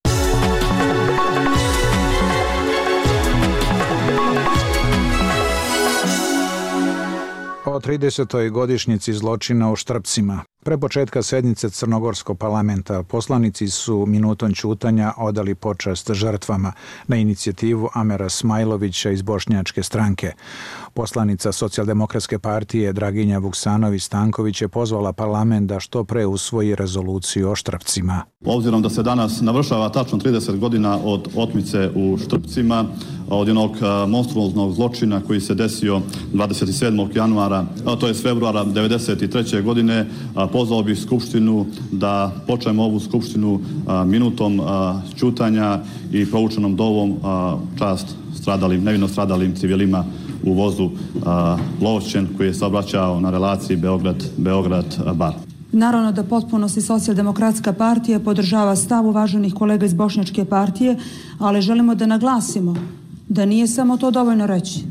O 7.65 7.81
30. 7.81 8.51
godišnjici 8.51 9.13
zločina 9.13 9.73
u 9.73 9.77
Štrpcima. 9.77 10.45
Pre 10.65 10.79
početka 10.79 11.23
sednice 11.23 11.71
Crnogorskog 11.71 12.39
parlamenta 12.39 13.03
poslanici 13.03 13.69
su 13.69 14.07
minutom 14.07 14.55
čutanja 14.55 15.13
odali 15.17 15.55
počast 15.55 16.13
žrtvama 16.13 16.73
na 17.07 17.17
inicijativu 17.17 17.89
Amera 17.95 18.29
Smajlovića 18.29 19.11
iz 19.11 19.23
Bošnjačke 19.23 19.83
stranke. 19.83 20.33
Poslanica 20.95 21.53
Socijaldemokratske 21.53 22.39
partije 22.39 22.93
Draginja 22.93 23.39
Vuksanović 23.39 24.03
Stanković 24.03 24.63
je 24.63 24.69
pozvala 24.69 25.13
parlament 25.13 25.69
da 25.69 25.81
što 25.81 26.05
pre 26.05 26.27
usvoji 26.27 26.75
rezoluciju 26.75 27.51
o 27.51 27.55
Štrpcima. 27.55 28.23
Obzirom 28.45 28.83
da 28.83 28.91
se 28.91 29.03
danas 29.03 29.41
navršava 29.41 29.89
tačno 29.89 30.19
30 30.19 30.59
godina 30.59 30.99
od 31.05 31.29
otmice 31.37 31.91
u 31.95 32.19
Štrpcima, 32.19 32.85
od 33.33 33.49
jednog 33.49 33.77
monstruoznog 34.09 34.75
zločina 34.75 35.21
koji 35.21 35.41
se 35.41 35.55
desio 35.55 36.01
27. 36.35 37.17
januara, 37.17 37.67
to 38.01 38.09
je 38.09 38.15
februara 38.15 38.65
1993. 38.65 39.63
godine, 39.63 40.07
pozvao 40.53 40.83
bih 40.83 41.01
Skupštinu 41.01 41.67
da 41.93 42.33
počnemo 42.47 42.83
ovu 42.83 43.01
Skupštinu 43.01 43.61
minutom 44.07 44.61
čutanja 45.17 45.81
i 46.13 46.27
povučenom 46.27 46.77
dovom 46.77 47.17
čast 47.79 48.07
stradalim, 48.41 48.85
nevino 48.85 49.09
stradalim 49.09 49.55
civilima 49.55 50.05
u 50.45 50.53
vozu 50.53 50.91
Lovćen 51.81 52.29
koji 52.37 52.47
je 52.47 52.55
saobraćao 52.55 53.21
na 53.21 53.31
relaciji 53.31 53.77
Beograd-Beograd-Bar. 53.77 55.33
Naravno 55.73 56.13
da 56.13 56.23
potpunosti 56.23 56.81
socijaldemokratska 56.81 57.73
partija 57.73 58.21
podržava 58.21 58.77
stav 58.77 59.07
uvaženih 59.07 59.55
kolega 59.55 59.87
iz 59.87 59.95
Bošnjačke 59.95 60.45
partije, 60.45 60.97
ali 61.39 61.63
želimo 61.63 61.95
da 61.95 62.07
naglasimo 62.07 62.75
da 63.33 63.45
nije 63.45 63.67
samo 63.67 63.97
to 63.97 64.11
dovoljno 64.11 64.47
reći 64.47 64.85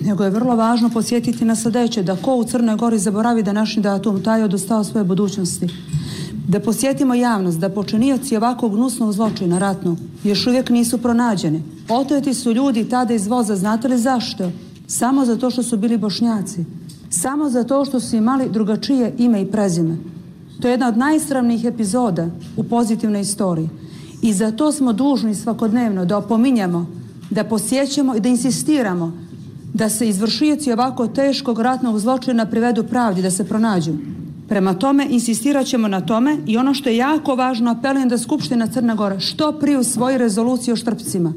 nego 0.00 0.24
je 0.24 0.30
vrlo 0.30 0.56
važno 0.56 0.88
posjetiti 0.90 1.44
na 1.44 1.56
sljedeće, 1.56 2.02
da 2.02 2.16
ko 2.16 2.34
u 2.36 2.44
Crnoj 2.44 2.76
Gori 2.76 2.98
zaboravi 2.98 3.42
da 3.42 3.52
naši 3.52 3.80
datum 3.80 4.22
taj 4.22 4.42
odostao 4.42 4.84
svoje 4.84 5.04
budućnosti. 5.04 5.68
Da 6.48 6.60
posjetimo 6.60 7.14
javnost 7.14 7.58
da 7.58 7.68
počinioci 7.68 8.36
ovakvog 8.36 8.74
gnusnog 8.74 9.12
zločina 9.12 9.58
ratnog 9.58 9.98
još 10.24 10.46
uvijek 10.46 10.70
nisu 10.70 10.98
pronađeni. 10.98 11.62
Oteti 11.88 12.34
su 12.34 12.52
ljudi 12.52 12.88
tada 12.88 13.14
iz 13.14 13.26
voza, 13.26 13.56
znate 13.56 13.88
li 13.88 13.98
zašto? 13.98 14.50
Samo 14.86 15.24
zato 15.24 15.50
što 15.50 15.62
su 15.62 15.76
bili 15.76 15.96
bošnjaci. 15.96 16.64
Samo 17.10 17.48
zato 17.50 17.84
što 17.84 18.00
su 18.00 18.16
imali 18.16 18.48
drugačije 18.50 19.14
ime 19.18 19.42
i 19.42 19.46
prezime. 19.46 19.96
To 20.60 20.68
je 20.68 20.72
jedna 20.72 20.88
od 20.88 20.96
najsramnijih 20.96 21.64
epizoda 21.64 22.28
u 22.56 22.64
pozitivnoj 22.64 23.20
istoriji. 23.20 23.68
I 24.22 24.32
za 24.32 24.50
to 24.50 24.72
smo 24.72 24.92
dužni 24.92 25.34
svakodnevno 25.34 26.04
da 26.04 26.18
opominjamo, 26.18 26.86
da 27.34 27.44
posjećamo 27.44 28.16
i 28.16 28.20
da 28.20 28.28
insistiramo 28.28 29.12
da 29.74 29.88
se 29.88 30.08
izvršijaci 30.08 30.72
ovako 30.72 31.06
teškog 31.06 31.60
ratnog 31.60 31.98
zločina 31.98 32.46
privedu 32.46 32.84
pravdi, 32.84 33.22
da 33.22 33.30
se 33.30 33.48
pronađu. 33.48 33.92
Prema 34.48 34.74
tome, 34.74 35.06
insistirat 35.10 35.66
ćemo 35.66 35.88
na 35.88 36.00
tome 36.00 36.38
i 36.46 36.56
ono 36.56 36.74
što 36.74 36.88
je 36.88 36.96
jako 36.96 37.34
važno, 37.34 37.70
apelujem 37.70 38.08
da 38.08 38.18
Skupština 38.18 38.66
Crna 38.66 38.94
Gora 38.94 39.20
što 39.20 39.52
prije 39.52 39.84
svoji 39.84 40.18
rezoluciji 40.18 40.72
o 40.72 40.76
štrpcima. 40.76 41.32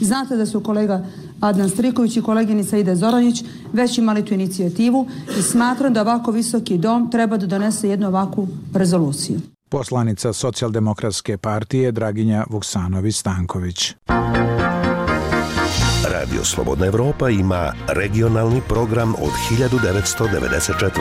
Znate 0.00 0.36
da 0.36 0.46
su 0.46 0.60
kolega 0.60 1.04
Adnan 1.40 1.68
Striković 1.68 2.16
i 2.16 2.22
koleginica 2.22 2.78
Ida 2.78 2.96
Zoranić 2.96 3.44
već 3.72 3.98
imali 3.98 4.24
tu 4.24 4.34
inicijativu 4.34 5.06
i 5.38 5.42
smatram 5.42 5.92
da 5.92 6.00
ovako 6.00 6.30
visoki 6.30 6.78
dom 6.78 7.10
treba 7.10 7.36
da 7.36 7.46
donese 7.46 7.88
jednu 7.88 8.08
ovakvu 8.08 8.48
rezoluciju. 8.74 9.40
Poslanica 9.68 10.32
socijaldemokratske 10.32 11.36
partije 11.38 11.92
Draginja 11.92 12.44
Vuksanović-Stanković. 12.50 13.94
Radio 16.10 16.44
Slobodna 16.44 16.86
Evropa 16.86 17.28
ima 17.28 17.72
regionalni 17.88 18.60
program 18.68 19.14
od 19.14 19.30
1994. 19.58 20.92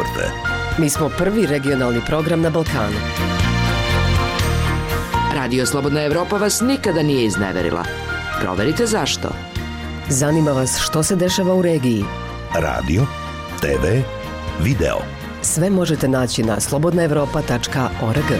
Mi 0.77 0.89
smo 0.89 1.09
prvi 1.17 1.45
regionalni 1.45 2.01
program 2.07 2.41
na 2.41 2.49
Balkanu. 2.49 2.99
Radio 5.35 5.65
Slobodna 5.65 6.03
Evropa 6.03 6.37
vas 6.37 6.61
nikada 6.61 7.03
nije 7.03 7.25
izneverila. 7.25 7.83
Proverite 8.41 8.85
zašto. 8.85 9.29
Zanima 10.09 10.51
vas 10.51 10.79
što 10.79 11.03
se 11.03 11.15
dešava 11.15 11.53
u 11.53 11.61
regiji. 11.61 12.03
Radio, 12.53 13.05
TV, 13.61 13.85
video. 14.63 14.97
Sve 15.41 15.69
možete 15.69 16.07
naći 16.07 16.43
na 16.43 16.59
slobodnaevropa.org 16.59 18.31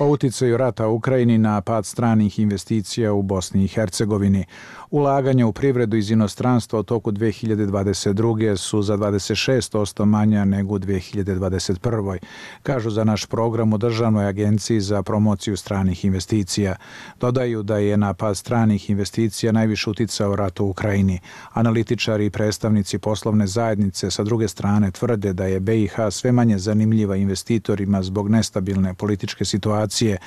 o 0.00 0.06
uticaju 0.06 0.56
rata 0.56 0.88
u 0.88 0.94
Ukrajini 0.94 1.38
na 1.38 1.60
pad 1.60 1.86
stranih 1.86 2.38
investicija 2.38 3.12
u 3.12 3.22
Bosni 3.22 3.64
i 3.64 3.68
Hercegovini. 3.68 4.44
Ulaganja 4.92 5.46
u 5.46 5.52
privredu 5.52 5.96
iz 5.96 6.10
inostranstva 6.10 6.78
u 6.78 6.82
toku 6.82 7.12
2022. 7.12 8.56
su 8.56 8.82
za 8.82 8.96
26% 8.96 10.04
manja 10.04 10.44
nego 10.44 10.74
u 10.74 10.78
2021. 10.78 12.18
Kažu 12.62 12.90
za 12.90 13.04
naš 13.04 13.26
program 13.26 13.72
u 13.72 13.78
Državnoj 13.78 14.26
agenciji 14.26 14.80
za 14.80 15.02
promociju 15.02 15.56
stranih 15.56 16.04
investicija. 16.04 16.76
Dodaju 17.20 17.62
da 17.62 17.76
je 17.76 17.96
na 17.96 18.14
pad 18.14 18.36
stranih 18.36 18.90
investicija 18.90 19.52
najviše 19.52 19.90
uticao 19.90 20.36
rat 20.36 20.60
u 20.60 20.66
Ukrajini. 20.66 21.20
Analitičari 21.52 22.26
i 22.26 22.30
predstavnici 22.30 22.98
poslovne 22.98 23.46
zajednice 23.46 24.10
sa 24.10 24.24
druge 24.24 24.48
strane 24.48 24.90
tvrde 24.90 25.32
da 25.32 25.44
je 25.44 25.60
BiH 25.60 25.94
sve 26.10 26.32
manje 26.32 26.58
zanimljiva 26.58 27.16
investitorima 27.16 28.02
zbog 28.02 28.28
nestabilne 28.28 28.94
političke 28.94 29.44
situacije 29.44 30.18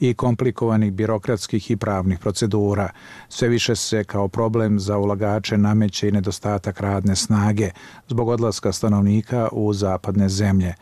i 0.00 0.14
komplikovanih 0.14 0.92
birokratskih 0.92 1.70
i 1.70 1.76
pravnih 1.76 2.18
procedura. 2.18 2.90
Sve 3.28 3.48
više 3.48 3.76
se 3.76 4.04
kao 4.10 4.28
problem 4.28 4.80
za 4.80 4.98
ulagače 4.98 5.58
nameće 5.58 6.08
i 6.08 6.12
nedostatak 6.12 6.80
radne 6.80 7.16
snage 7.16 7.70
zbog 8.08 8.28
odlaska 8.28 8.72
stanovnika 8.72 9.48
u 9.52 9.72
zapadne 9.72 10.28
zemlje. 10.28 10.74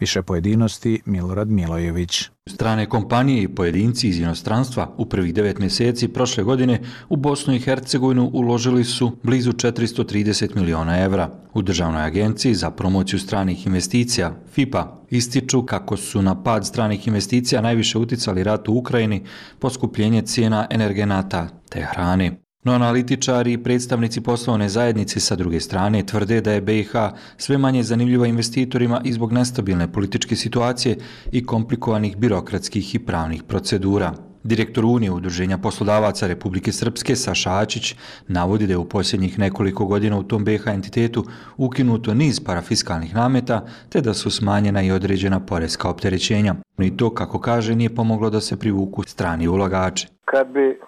Više 0.00 0.22
pojedinosti 0.22 1.00
Milorad 1.04 1.50
Milojević. 1.50 2.30
Strane 2.48 2.86
kompanije 2.86 3.42
i 3.42 3.48
pojedinci 3.48 4.08
iz 4.08 4.18
inostranstva 4.18 4.94
u 4.96 5.06
prvih 5.06 5.34
devet 5.34 5.58
mjeseci 5.58 6.08
prošle 6.08 6.44
godine 6.44 6.80
u 7.08 7.16
Bosnu 7.16 7.54
i 7.54 7.58
Hercegovinu 7.58 8.30
uložili 8.32 8.84
su 8.84 9.16
blizu 9.22 9.52
430 9.52 10.56
miliona 10.56 10.98
evra. 10.98 11.30
U 11.54 11.62
Državnoj 11.62 12.02
agenciji 12.02 12.54
za 12.54 12.70
promociju 12.70 13.18
stranih 13.18 13.66
investicija, 13.66 14.34
FIPA, 14.52 15.00
ističu 15.10 15.62
kako 15.62 15.96
su 15.96 16.22
na 16.22 16.42
pad 16.42 16.66
stranih 16.66 17.08
investicija 17.08 17.60
najviše 17.60 17.98
uticali 17.98 18.44
rat 18.44 18.68
u 18.68 18.74
Ukrajini, 18.74 19.24
poskupljenje 19.58 20.22
cijena 20.22 20.66
energenata 20.70 21.48
te 21.70 21.86
hrane. 21.92 22.45
No 22.66 22.72
analitičari 22.72 23.52
i 23.52 23.62
predstavnici 23.62 24.20
poslovne 24.20 24.68
zajednice 24.68 25.20
sa 25.20 25.36
druge 25.36 25.60
strane 25.60 26.06
tvrde 26.06 26.40
da 26.40 26.52
je 26.52 26.60
BiH 26.60 26.92
sve 27.36 27.58
manje 27.58 27.82
zanimljiva 27.82 28.26
investitorima 28.26 29.00
i 29.04 29.12
zbog 29.12 29.32
nestabilne 29.32 29.92
političke 29.92 30.36
situacije 30.36 30.96
i 31.32 31.46
komplikovanih 31.46 32.16
birokratskih 32.16 32.94
i 32.94 32.98
pravnih 32.98 33.42
procedura. 33.42 34.12
Direktor 34.42 34.84
Unije 34.84 35.10
Udruženja 35.12 35.58
poslodavaca 35.58 36.26
Republike 36.26 36.72
Srpske 36.72 37.16
Saša 37.16 37.58
Ačić 37.58 37.94
navodi 38.28 38.66
da 38.66 38.72
je 38.72 38.78
u 38.78 38.88
posljednjih 38.88 39.38
nekoliko 39.38 39.84
godina 39.84 40.18
u 40.18 40.22
tom 40.22 40.44
BiH 40.44 40.66
entitetu 40.66 41.24
ukinuto 41.56 42.14
niz 42.14 42.40
parafiskalnih 42.40 43.14
nameta 43.14 43.66
te 43.88 44.00
da 44.00 44.14
su 44.14 44.30
smanjena 44.30 44.82
i 44.82 44.90
određena 44.90 45.40
porezka 45.40 45.88
opterećenja. 45.88 46.54
I 46.78 46.96
to, 46.96 47.14
kako 47.14 47.40
kaže, 47.40 47.74
nije 47.74 47.94
pomoglo 47.94 48.30
da 48.30 48.40
se 48.40 48.56
privuku 48.56 49.02
strani 49.02 49.48
ulagači. 49.48 50.08
Kad 50.24 50.48
bi 50.48 50.78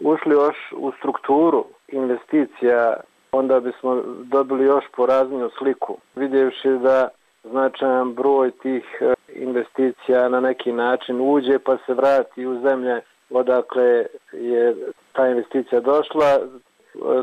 ušli 0.00 0.32
još 0.32 0.56
u 0.76 0.92
strukturu 0.98 1.64
investicija, 1.88 2.96
onda 3.32 3.60
bismo 3.60 4.02
dobili 4.22 4.64
još 4.64 4.84
porazniju 4.96 5.50
sliku. 5.58 5.96
Vidjevši 6.16 6.68
da 6.68 7.08
značajan 7.44 8.14
broj 8.14 8.50
tih 8.50 8.84
e, 9.00 9.14
investicija 9.34 10.28
na 10.28 10.40
neki 10.40 10.72
način 10.72 11.20
uđe 11.20 11.58
pa 11.58 11.76
se 11.86 11.94
vrati 11.94 12.46
u 12.46 12.60
zemlje 12.60 13.00
odakle 13.30 14.06
je 14.32 14.76
ta 15.12 15.28
investicija 15.28 15.80
došla. 15.80 16.26
E, 16.26 16.38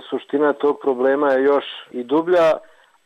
suština 0.09 0.53
tog 0.53 0.79
problema 0.81 1.31
je 1.31 1.43
još 1.43 1.65
i 1.91 2.03
dublja, 2.03 2.51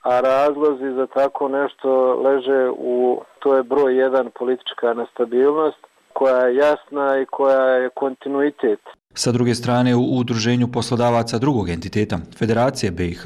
a 0.04 0.20
razlozi 0.20 0.92
za 0.96 1.08
tako 1.08 1.48
nešto 1.48 2.14
leže 2.14 2.70
u, 2.70 3.22
to 3.40 3.56
je 3.56 3.64
broj 3.64 3.98
jedan 3.98 4.30
politička 4.40 4.94
nestabilnost 4.94 5.88
koja 6.14 6.46
je 6.46 6.56
jasna 6.56 7.20
i 7.20 7.26
koja 7.26 7.66
je 7.66 7.90
kontinuitet. 7.90 8.80
Sa 9.22 9.32
druge 9.32 9.56
strane, 9.56 9.96
u 9.96 10.04
udruženju 10.20 10.68
poslodavaca 10.74 11.38
drugog 11.38 11.70
entiteta, 11.70 12.18
Federacije 12.40 12.92
BiH, 12.92 13.24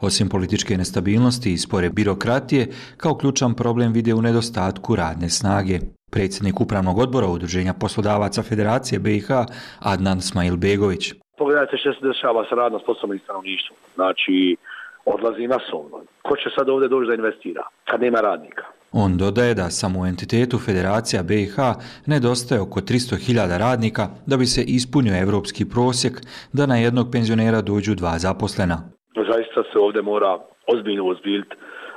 osim 0.00 0.28
političke 0.28 0.76
nestabilnosti 0.76 1.52
i 1.52 1.58
spore 1.58 1.88
birokratije, 1.90 2.68
kao 2.96 3.14
ključan 3.14 3.54
problem 3.54 3.92
vide 3.92 4.14
u 4.14 4.22
nedostatku 4.22 4.96
radne 4.96 5.28
snage. 5.28 5.78
predsjednik 6.12 6.60
upravnog 6.60 6.98
odbora 6.98 7.26
Udruženja 7.26 7.74
poslodavaca 7.80 8.42
Federacije 8.42 8.98
BiH 8.98 9.28
Adnan 9.92 10.20
Smail 10.20 10.56
Begović. 10.56 11.04
Pogledajte 11.38 11.76
što 11.76 11.92
se 11.92 12.06
dešava 12.06 12.44
sa 12.48 12.54
radno 12.54 12.78
sposobnim 12.78 13.20
stanovništvom. 13.24 13.78
Znači, 13.94 14.56
odlazi 15.04 15.46
masovno. 15.54 15.96
Ko 16.26 16.36
će 16.36 16.48
sad 16.56 16.68
ovdje 16.68 16.88
doći 16.88 17.08
da 17.08 17.14
investira 17.14 17.62
kad 17.90 18.00
nema 18.00 18.20
radnika? 18.20 18.64
On 18.96 19.16
dodaje 19.16 19.54
da 19.54 19.70
samo 19.70 20.00
u 20.00 20.06
entitetu 20.06 20.58
Federacija 20.66 21.22
BiH 21.22 21.56
nedostaje 22.06 22.60
oko 22.60 22.80
300.000 22.80 23.58
radnika 23.58 24.04
da 24.26 24.36
bi 24.36 24.46
se 24.46 24.62
ispunio 24.66 25.14
evropski 25.24 25.64
prosjek 25.74 26.14
da 26.52 26.66
na 26.66 26.76
jednog 26.76 27.06
penzionera 27.12 27.60
dođu 27.62 27.94
dva 27.94 28.14
zaposlena. 28.26 28.76
Zaista 29.30 29.60
se 29.72 29.78
ovdje 29.78 30.02
mora 30.02 30.38
ozbiljno 30.74 31.04
ozbiljiti 31.06 31.56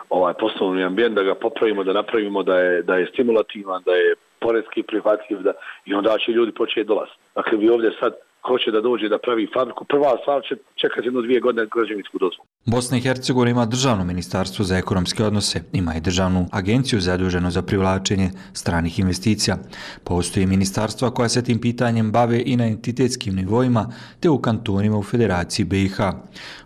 ovaj 0.09 0.33
poslovni 0.33 0.83
ambijent, 0.83 1.15
da 1.15 1.23
ga 1.23 1.35
popravimo, 1.35 1.83
da 1.83 1.93
napravimo 1.93 2.43
da 2.43 2.55
je, 2.59 2.81
da 2.81 2.95
je 2.95 3.09
stimulativan, 3.13 3.83
da 3.85 3.91
je 3.91 4.15
poredski 4.39 4.83
prihvatljiv 4.83 5.39
da, 5.41 5.53
i 5.85 5.93
onda 5.93 6.17
će 6.25 6.31
ljudi 6.31 6.51
početi 6.51 6.87
dolaziti. 6.87 7.19
Dakle, 7.35 7.57
vi 7.57 7.69
ovdje 7.69 7.91
sad 7.99 8.13
hoće 8.47 8.71
da 8.71 8.81
dođe 8.81 9.09
da 9.09 9.17
pravi 9.17 9.47
fabriku, 9.53 9.85
prva 9.85 10.17
stvar 10.21 10.41
će 10.47 10.55
čekati 10.75 11.07
jedno 11.07 11.21
dvije 11.21 11.39
godine 11.39 11.67
građevinsku 11.75 12.17
dozvolu. 12.17 12.47
Bosna 12.69 12.97
i 12.97 13.01
Hercegovina 13.01 13.51
ima 13.51 13.65
državno 13.65 14.03
ministarstvo 14.03 14.65
za 14.65 14.77
ekonomske 14.77 15.23
odnose, 15.23 15.61
ima 15.73 15.95
i 15.95 16.01
državnu 16.01 16.47
agenciju 16.51 17.01
zaduženu 17.01 17.51
za 17.51 17.61
privlačenje 17.61 18.31
stranih 18.53 18.99
investicija. 18.99 19.57
Postoji 20.03 20.45
ministarstva 20.45 21.11
koja 21.11 21.29
se 21.29 21.43
tim 21.43 21.61
pitanjem 21.61 22.11
bave 22.11 22.43
i 22.45 22.55
na 22.55 22.65
entitetskim 22.65 23.35
nivoima, 23.35 23.93
te 24.19 24.29
u 24.29 24.41
kantonima 24.41 24.97
u 24.97 25.03
Federaciji 25.03 25.65
BiH. 25.65 25.97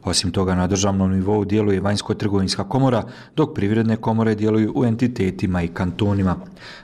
Osim 0.03 0.31
toga, 0.31 0.55
na 0.55 0.67
državnom 0.67 1.11
nivou 1.11 1.45
djeluje 1.45 1.81
Vanjsko-trgovinska 1.81 2.69
komora, 2.69 3.03
dok 3.35 3.55
privredne 3.55 3.95
komore 3.95 4.35
djeluju 4.35 4.73
u 4.75 4.85
entitetima 4.85 5.63
i 5.63 5.67
kantonima. 5.67 6.35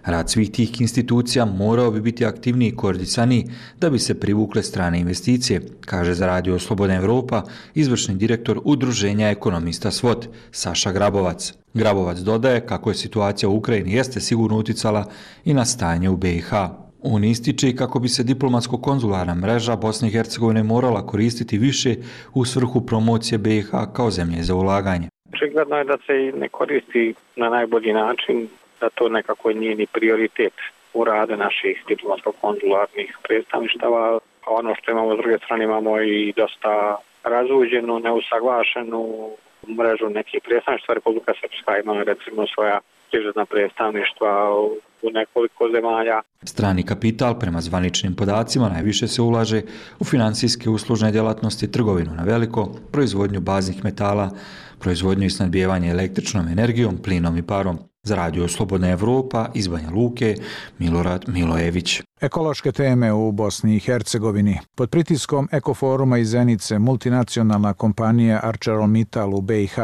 Rad 0.05 0.29
svih 0.29 0.51
tih 0.51 0.81
institucija 0.81 1.45
morao 1.45 1.91
bi 1.91 2.01
biti 2.01 2.25
aktivniji 2.25 2.69
i 2.69 2.75
koordisaniji 2.75 3.49
da 3.79 3.89
bi 3.89 3.99
se 3.99 4.19
privukle 4.19 4.63
strane 4.63 4.99
investicije, 4.99 5.61
kaže 5.85 6.13
za 6.13 6.27
Radio 6.27 6.59
Slobodna 6.59 6.95
Evropa 6.95 7.43
izvršni 7.75 8.15
direktor 8.15 8.61
Udruženja 9.07 9.29
ekonomista 9.31 9.91
SWOT, 9.91 10.27
Saša 10.51 10.91
Grabovac. 10.91 11.53
Grabovac 11.73 12.17
dodaje 12.17 12.65
kako 12.65 12.89
je 12.89 12.93
situacija 12.93 13.49
u 13.49 13.55
Ukrajini 13.57 13.93
jeste 13.93 14.19
sigurno 14.19 14.57
uticala 14.57 15.03
i 15.45 15.53
na 15.53 15.65
stanje 15.65 16.09
u 16.09 16.17
BiH. 16.17 16.51
On 17.03 17.23
ističe 17.23 17.75
kako 17.75 17.99
bi 17.99 18.07
se 18.07 18.23
diplomatsko-konzularna 18.23 19.35
mreža 19.35 19.75
Bosne 19.75 20.07
i 20.07 20.11
Hercegovine 20.11 20.63
morala 20.63 21.05
koristiti 21.05 21.57
više 21.57 21.95
u 22.33 22.45
svrhu 22.45 22.85
promocije 22.85 23.37
BiH 23.37 23.69
kao 23.95 24.09
zemlje 24.11 24.43
za 24.43 24.55
ulaganje. 24.55 25.07
Očigledno 25.33 25.75
je 25.77 25.83
da 25.83 25.97
se 26.05 26.13
ne 26.39 26.49
koristi 26.49 27.13
na 27.35 27.49
najbolji 27.49 27.93
način, 27.93 28.47
da 28.81 28.89
to 28.89 29.09
nekako 29.09 29.51
nije 29.51 29.75
ni 29.75 29.87
prioritet 29.93 30.53
u 30.93 31.03
rade 31.03 31.37
naših 31.37 31.83
diplomatsko-konzularnih 31.87 33.09
predstavništava. 33.27 34.19
Ono 34.47 34.75
što 34.75 34.91
imamo 34.91 35.15
s 35.15 35.17
druge 35.17 35.37
strane 35.37 35.63
imamo 35.63 36.01
i 36.01 36.33
dosta 36.35 36.97
razuđenu, 37.23 37.99
neusaglašenu 37.99 39.01
mrežu 39.77 40.09
nekih 40.09 40.39
predstavništva. 40.47 40.93
Republika 40.93 41.31
Srpska 41.41 41.71
ima 41.83 42.03
recimo 42.03 42.47
svoja 42.53 42.79
privredna 43.11 43.45
predstavništva 43.45 44.31
u 45.01 45.09
nekoliko 45.11 45.69
zemalja. 45.75 46.21
Strani 46.43 46.83
kapital, 46.85 47.39
prema 47.39 47.61
zvaničnim 47.61 48.15
podacima, 48.15 48.69
najviše 48.69 49.07
se 49.07 49.21
ulaže 49.21 49.61
u 49.99 50.05
financijske 50.05 50.69
uslužne 50.69 51.11
djelatnosti, 51.11 51.71
trgovinu 51.71 52.11
na 52.15 52.23
veliko, 52.23 52.69
proizvodnju 52.91 53.39
baznih 53.39 53.83
metala, 53.83 54.29
proizvodnju 54.79 55.25
i 55.25 55.29
snadbijevanje 55.29 55.89
električnom 55.89 56.47
energijom, 56.47 56.97
plinom 57.03 57.37
i 57.37 57.47
parom. 57.47 57.77
Za 58.07 58.15
radio 58.15 58.47
Slobodna 58.47 58.89
Evropa 58.89 59.49
iz 59.53 59.67
Banja 59.67 59.89
Luke, 59.89 60.35
Milorad 60.79 61.25
Milojević. 61.27 62.01
Ekološke 62.21 62.71
teme 62.71 63.13
u 63.13 63.31
Bosni 63.31 63.75
i 63.75 63.79
Hercegovini. 63.79 64.59
Pod 64.75 64.89
pritiskom 64.89 65.49
Ekoforuma 65.51 66.17
iz 66.17 66.29
Zenice, 66.29 66.79
multinacionalna 66.79 67.73
kompanija 67.73 68.39
ArcelorMittal 68.43 69.35
u 69.35 69.41
BiH 69.41 69.75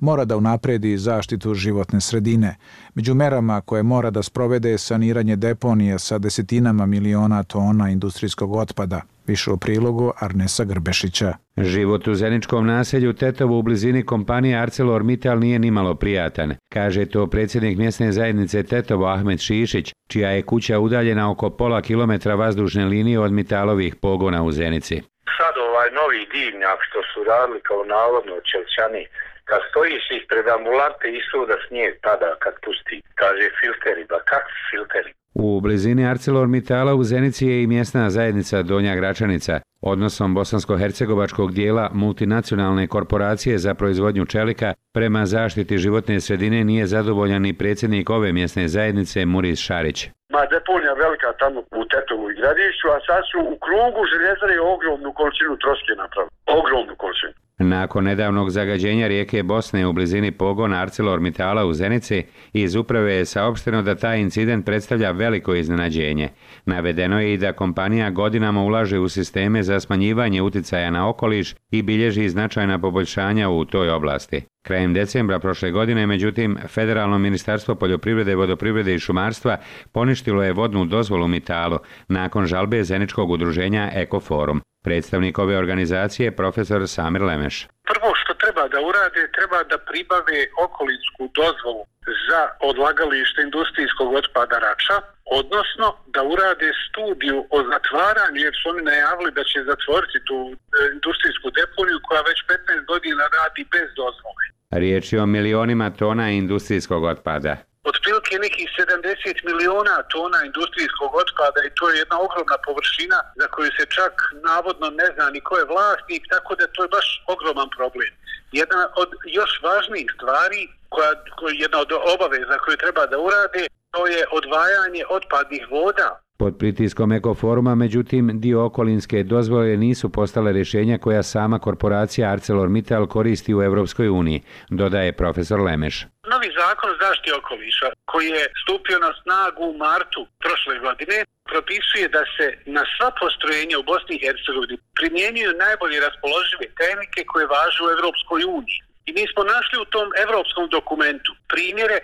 mora 0.00 0.24
da 0.24 0.36
unapredi 0.36 0.98
zaštitu 0.98 1.54
životne 1.54 2.00
sredine. 2.00 2.56
Među 2.94 3.14
merama 3.14 3.60
koje 3.60 3.82
mora 3.82 4.10
da 4.10 4.22
sprovede 4.22 4.70
je 4.70 4.78
saniranje 4.78 5.36
deponija 5.36 5.98
sa 5.98 6.18
desetinama 6.18 6.86
miliona 6.86 7.42
tona 7.42 7.90
industrijskog 7.90 8.52
otpada. 8.52 9.00
Više 9.26 9.50
u 9.50 9.56
prilogu 9.56 10.12
Arnesa 10.20 10.64
Grbešića. 10.64 11.32
Život 11.56 12.08
u 12.08 12.14
Zeničkom 12.14 12.66
naselju 12.66 13.12
Tetovo 13.12 13.58
u 13.58 13.62
blizini 13.62 14.06
kompanije 14.06 14.58
ArcelorMittal 14.58 15.38
nije 15.38 15.58
nimalo 15.58 15.94
prijatan, 15.94 16.54
kaže 16.72 17.06
to 17.06 17.26
predsjednik 17.26 17.78
mjesne 17.78 18.12
zajednice 18.12 18.62
Tetovo 18.62 19.06
Ahmed 19.06 19.40
Šišić, 19.40 19.92
čija 20.08 20.30
je 20.30 20.42
kuća 20.42 20.78
udaljena 20.78 21.30
oko 21.30 21.50
pola 21.50 21.82
kilometra 21.82 22.34
vazdušne 22.34 22.84
linije 22.84 23.18
od 23.20 23.32
Mitalovih 23.32 23.96
pogona 24.02 24.42
u 24.42 24.52
Zenici. 24.52 25.02
Sad 25.38 25.54
ovaj 25.68 25.88
novi 25.90 26.26
divnjak 26.32 26.78
što 26.88 26.98
su 27.10 27.24
radili 27.24 27.60
kao 27.60 27.84
navodno 27.84 28.36
čelčani, 28.50 29.04
kad 29.44 29.60
stojiš 29.70 30.04
ispred 30.18 30.46
ambulante 30.48 31.06
i 31.08 31.20
da 31.50 31.56
snijeg 31.68 31.94
pada 32.02 32.30
kad 32.42 32.54
pusti, 32.64 32.96
kaže 33.14 33.46
filteri, 33.60 34.04
ba 34.12 34.18
kak 34.30 34.46
filteri? 34.70 35.12
U 35.34 35.60
blizini 35.60 36.06
ArcelorMittala 36.06 36.94
u 36.94 37.04
Zenici 37.04 37.46
je 37.46 37.62
i 37.62 37.66
mjesna 37.66 38.10
zajednica 38.10 38.62
Donja 38.62 38.94
Gračanica. 38.94 39.60
Odnosom 39.80 40.34
bosansko-hercegovačkog 40.34 41.52
dijela 41.52 41.90
multinacionalne 41.92 42.86
korporacije 42.86 43.58
za 43.58 43.74
proizvodnju 43.74 44.24
čelika 44.26 44.74
prema 44.94 45.26
zaštiti 45.26 45.78
životne 45.78 46.20
sredine 46.20 46.64
nije 46.64 46.86
zadovoljan 46.86 47.46
i 47.46 47.58
predsjednik 47.58 48.10
ove 48.10 48.32
mjesne 48.32 48.68
zajednice 48.68 49.26
Muris 49.26 49.58
Šarić. 49.58 50.08
Ma 50.32 50.46
deponija 50.46 50.92
velika 50.92 51.32
tamo 51.38 51.60
u 51.60 51.84
Tetovu 51.92 52.30
i 52.30 52.34
gradišću, 52.34 52.86
a 52.96 52.98
sad 53.06 53.22
su 53.30 53.38
u 53.54 53.56
krugu 53.64 54.00
željezare 54.12 54.56
ogromnu 54.74 55.12
količinu 55.12 55.56
troske 55.62 55.92
napravili. 56.02 56.32
Ogromnu 56.58 56.94
količinu. 57.02 57.32
Nakon 57.68 58.04
nedavnog 58.04 58.50
zagađenja 58.50 59.06
rijeke 59.06 59.42
Bosne 59.42 59.86
u 59.86 59.92
blizini 59.92 60.30
pogona 60.30 60.82
ArcelorMittala 60.82 61.66
u 61.66 61.72
Zenici, 61.72 62.22
iz 62.52 62.74
uprave 62.74 63.14
je 63.14 63.24
saopšteno 63.24 63.82
da 63.82 63.94
taj 63.94 64.20
incident 64.20 64.66
predstavlja 64.66 65.10
veliko 65.10 65.54
iznenađenje. 65.54 66.28
Navedeno 66.66 67.20
je 67.20 67.34
i 67.34 67.38
da 67.38 67.52
kompanija 67.52 68.10
godinama 68.10 68.62
ulaže 68.62 68.98
u 68.98 69.08
sisteme 69.08 69.62
za 69.62 69.80
smanjivanje 69.80 70.42
uticaja 70.42 70.90
na 70.90 71.08
okoliš 71.08 71.54
i 71.70 71.82
bilježi 71.82 72.28
značajna 72.28 72.78
poboljšanja 72.78 73.48
u 73.48 73.64
toj 73.64 73.90
oblasti. 73.90 74.51
Krajem 74.62 74.94
decembra 74.94 75.38
prošle 75.38 75.70
godine, 75.70 76.06
međutim, 76.06 76.58
Federalno 76.68 77.18
ministarstvo 77.18 77.74
poljoprivrede, 77.74 78.34
vodoprivrede 78.34 78.94
i 78.94 78.98
šumarstva 78.98 79.56
poništilo 79.92 80.42
je 80.42 80.52
vodnu 80.52 80.84
dozvolu 80.84 81.28
Mitalo 81.28 81.78
nakon 82.08 82.46
žalbe 82.46 82.84
Zeničkog 82.84 83.30
udruženja 83.30 83.90
Ekoforum. 83.94 84.62
Predstavnik 84.84 85.38
ove 85.38 85.58
organizacije 85.58 86.24
je 86.26 86.36
profesor 86.36 86.88
Samir 86.88 87.22
Lemeš. 87.22 87.66
Prvo 87.92 88.14
što 88.20 88.34
treba 88.34 88.68
da 88.68 88.80
urade, 88.90 89.22
treba 89.36 89.58
da 89.70 89.78
pribave 89.78 90.38
okolinsku 90.66 91.22
dozvolu 91.40 91.84
za 92.28 92.40
odlagalište 92.70 93.42
industrijskog 93.42 94.08
otpada 94.20 94.58
Rača, 94.66 94.96
odnosno 95.40 95.86
da 96.14 96.20
urade 96.34 96.68
studiju 96.86 97.38
o 97.56 97.58
zatvaranju, 97.72 98.38
jer 98.46 98.54
su 98.58 98.64
oni 98.72 98.82
najavili 98.92 99.30
da 99.38 99.42
će 99.50 99.58
zatvoriti 99.70 100.18
tu 100.28 100.38
e, 100.50 100.54
industrijsku 100.96 101.46
deponiju 101.60 101.98
koja 102.06 102.20
već 102.30 102.38
15 102.48 102.84
godina 102.92 103.24
radi 103.38 103.62
bez 103.74 103.88
dozvole. 104.02 104.44
Riječ 104.72 105.12
je 105.12 105.22
o 105.22 105.26
milionima 105.26 105.90
tona 105.90 106.30
industrijskog 106.30 107.04
otpada 107.04 107.56
otprilike 107.84 108.38
nekih 108.38 108.68
70 108.78 109.44
miliona 109.48 110.02
tona 110.14 110.38
industrijskog 110.44 111.10
otpada 111.22 111.60
i 111.66 111.74
to 111.78 111.90
je 111.90 111.98
jedna 111.98 112.16
ogromna 112.26 112.56
površina 112.66 113.18
za 113.40 113.46
koju 113.54 113.70
se 113.78 113.84
čak 113.96 114.12
navodno 114.48 114.86
ne 114.90 115.06
zna 115.14 115.30
ni 115.30 115.40
ko 115.40 115.56
je 115.58 115.70
vlasnik, 115.72 116.22
tako 116.34 116.54
da 116.54 116.66
to 116.66 116.82
je 116.82 116.94
baš 116.96 117.08
ogroman 117.34 117.70
problem. 117.76 118.12
Jedna 118.52 118.82
od 119.02 119.10
još 119.38 119.52
važnijih 119.62 120.08
stvari, 120.16 120.60
koja, 120.88 121.12
koja, 121.38 121.52
jedna 121.64 121.78
od 121.84 121.90
obaveza 122.14 122.56
koju 122.64 122.76
treba 122.76 123.06
da 123.06 123.18
urade, 123.18 123.62
to 123.94 124.06
je 124.06 124.22
odvajanje 124.38 125.02
otpadnih 125.16 125.64
voda 125.70 126.08
Pod 126.42 126.58
pritiskom 126.58 127.12
ekoforuma, 127.12 127.74
međutim, 127.74 128.40
dio 128.40 128.64
okolinske 128.64 129.22
dozvole 129.22 129.76
nisu 129.76 130.06
postale 130.12 130.52
rješenja 130.52 130.98
koja 130.98 131.22
sama 131.22 131.58
korporacija 131.58 132.32
ArcelorMittal 132.32 133.06
koristi 133.06 133.54
u 133.54 133.62
Evropskoj 133.62 134.08
uniji, 134.08 134.42
dodaje 134.70 135.12
profesor 135.12 135.60
Lemeš. 135.60 135.96
Novi 136.32 136.48
zakon 136.60 136.90
o 136.90 136.96
zaštiti 137.04 137.32
okoliša, 137.40 137.88
koji 138.10 138.28
je 138.38 138.44
stupio 138.62 138.98
na 139.06 139.12
snagu 139.22 139.62
u 139.70 139.78
martu 139.86 140.20
prošle 140.44 140.76
godine, 140.86 141.18
propisuje 141.52 142.06
da 142.16 142.22
se 142.34 142.46
na 142.76 142.82
sva 142.92 143.08
postrojenja 143.20 143.76
u 143.78 143.88
Bosni 143.90 144.12
i 144.16 144.22
Hercegovini 144.24 144.76
primjenjuju 144.98 145.60
najbolje 145.64 145.98
raspoložive 146.06 146.66
tehnike 146.80 147.20
koje 147.30 147.52
važu 147.56 147.80
u 147.84 147.92
Evropskoj 147.96 148.42
uniji. 148.58 148.80
I 149.08 149.10
mi 149.16 149.24
smo 149.32 149.42
našli 149.54 149.76
u 149.84 149.90
tom 149.94 150.08
evropskom 150.24 150.64
dokumentu 150.76 151.30
primjere 151.52 151.98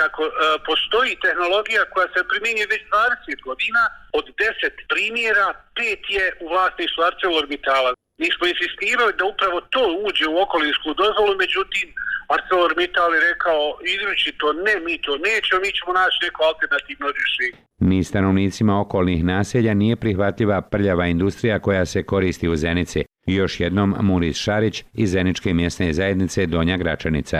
kako 0.00 0.22
e, 0.26 0.30
postoji 0.68 1.20
tehnologija 1.24 1.82
koja 1.92 2.06
se 2.14 2.28
primjenjuje 2.30 2.72
već 2.74 2.82
20 2.82 3.42
godina, 3.48 3.82
od 4.18 4.24
10 4.24 4.70
primjera, 4.92 5.46
pet 5.76 6.02
je 6.16 6.24
u 6.42 6.46
vlasništvu 6.52 7.00
ArcelorMittala. 7.08 7.90
Mi 8.22 8.28
smo 8.34 8.44
insistirali 8.52 9.12
da 9.18 9.24
upravo 9.32 9.58
to 9.74 9.84
uđe 10.06 10.26
u 10.28 10.36
okolinsku 10.44 10.88
dozvolu, 11.02 11.32
međutim, 11.44 11.86
ArcelorMittal 12.34 13.10
je 13.14 13.20
rekao, 13.30 13.60
izruči 13.94 14.30
to, 14.40 14.48
ne, 14.66 14.74
mi 14.86 14.94
to 15.06 15.12
nećemo, 15.28 15.60
mi 15.64 15.70
ćemo 15.76 15.92
naći 16.00 16.18
neko 16.26 16.40
alternativno 16.50 17.06
rješenje. 17.16 17.58
Ni 17.88 18.04
stanovnicima 18.04 18.80
okolnih 18.80 19.24
naselja 19.24 19.74
nije 19.74 19.96
prihvatljiva 19.96 20.62
prljava 20.62 21.06
industrija 21.06 21.58
koja 21.58 21.84
se 21.86 22.06
koristi 22.12 22.48
u 22.48 22.56
Zenici. 22.56 23.04
Još 23.26 23.60
jednom 23.60 23.96
Muris 24.00 24.36
Šarić 24.36 24.84
iz 24.92 25.10
Zeničke 25.10 25.54
mjesne 25.54 25.92
zajednice 25.92 26.46
Donja 26.46 26.76
Gračanica. 26.76 27.38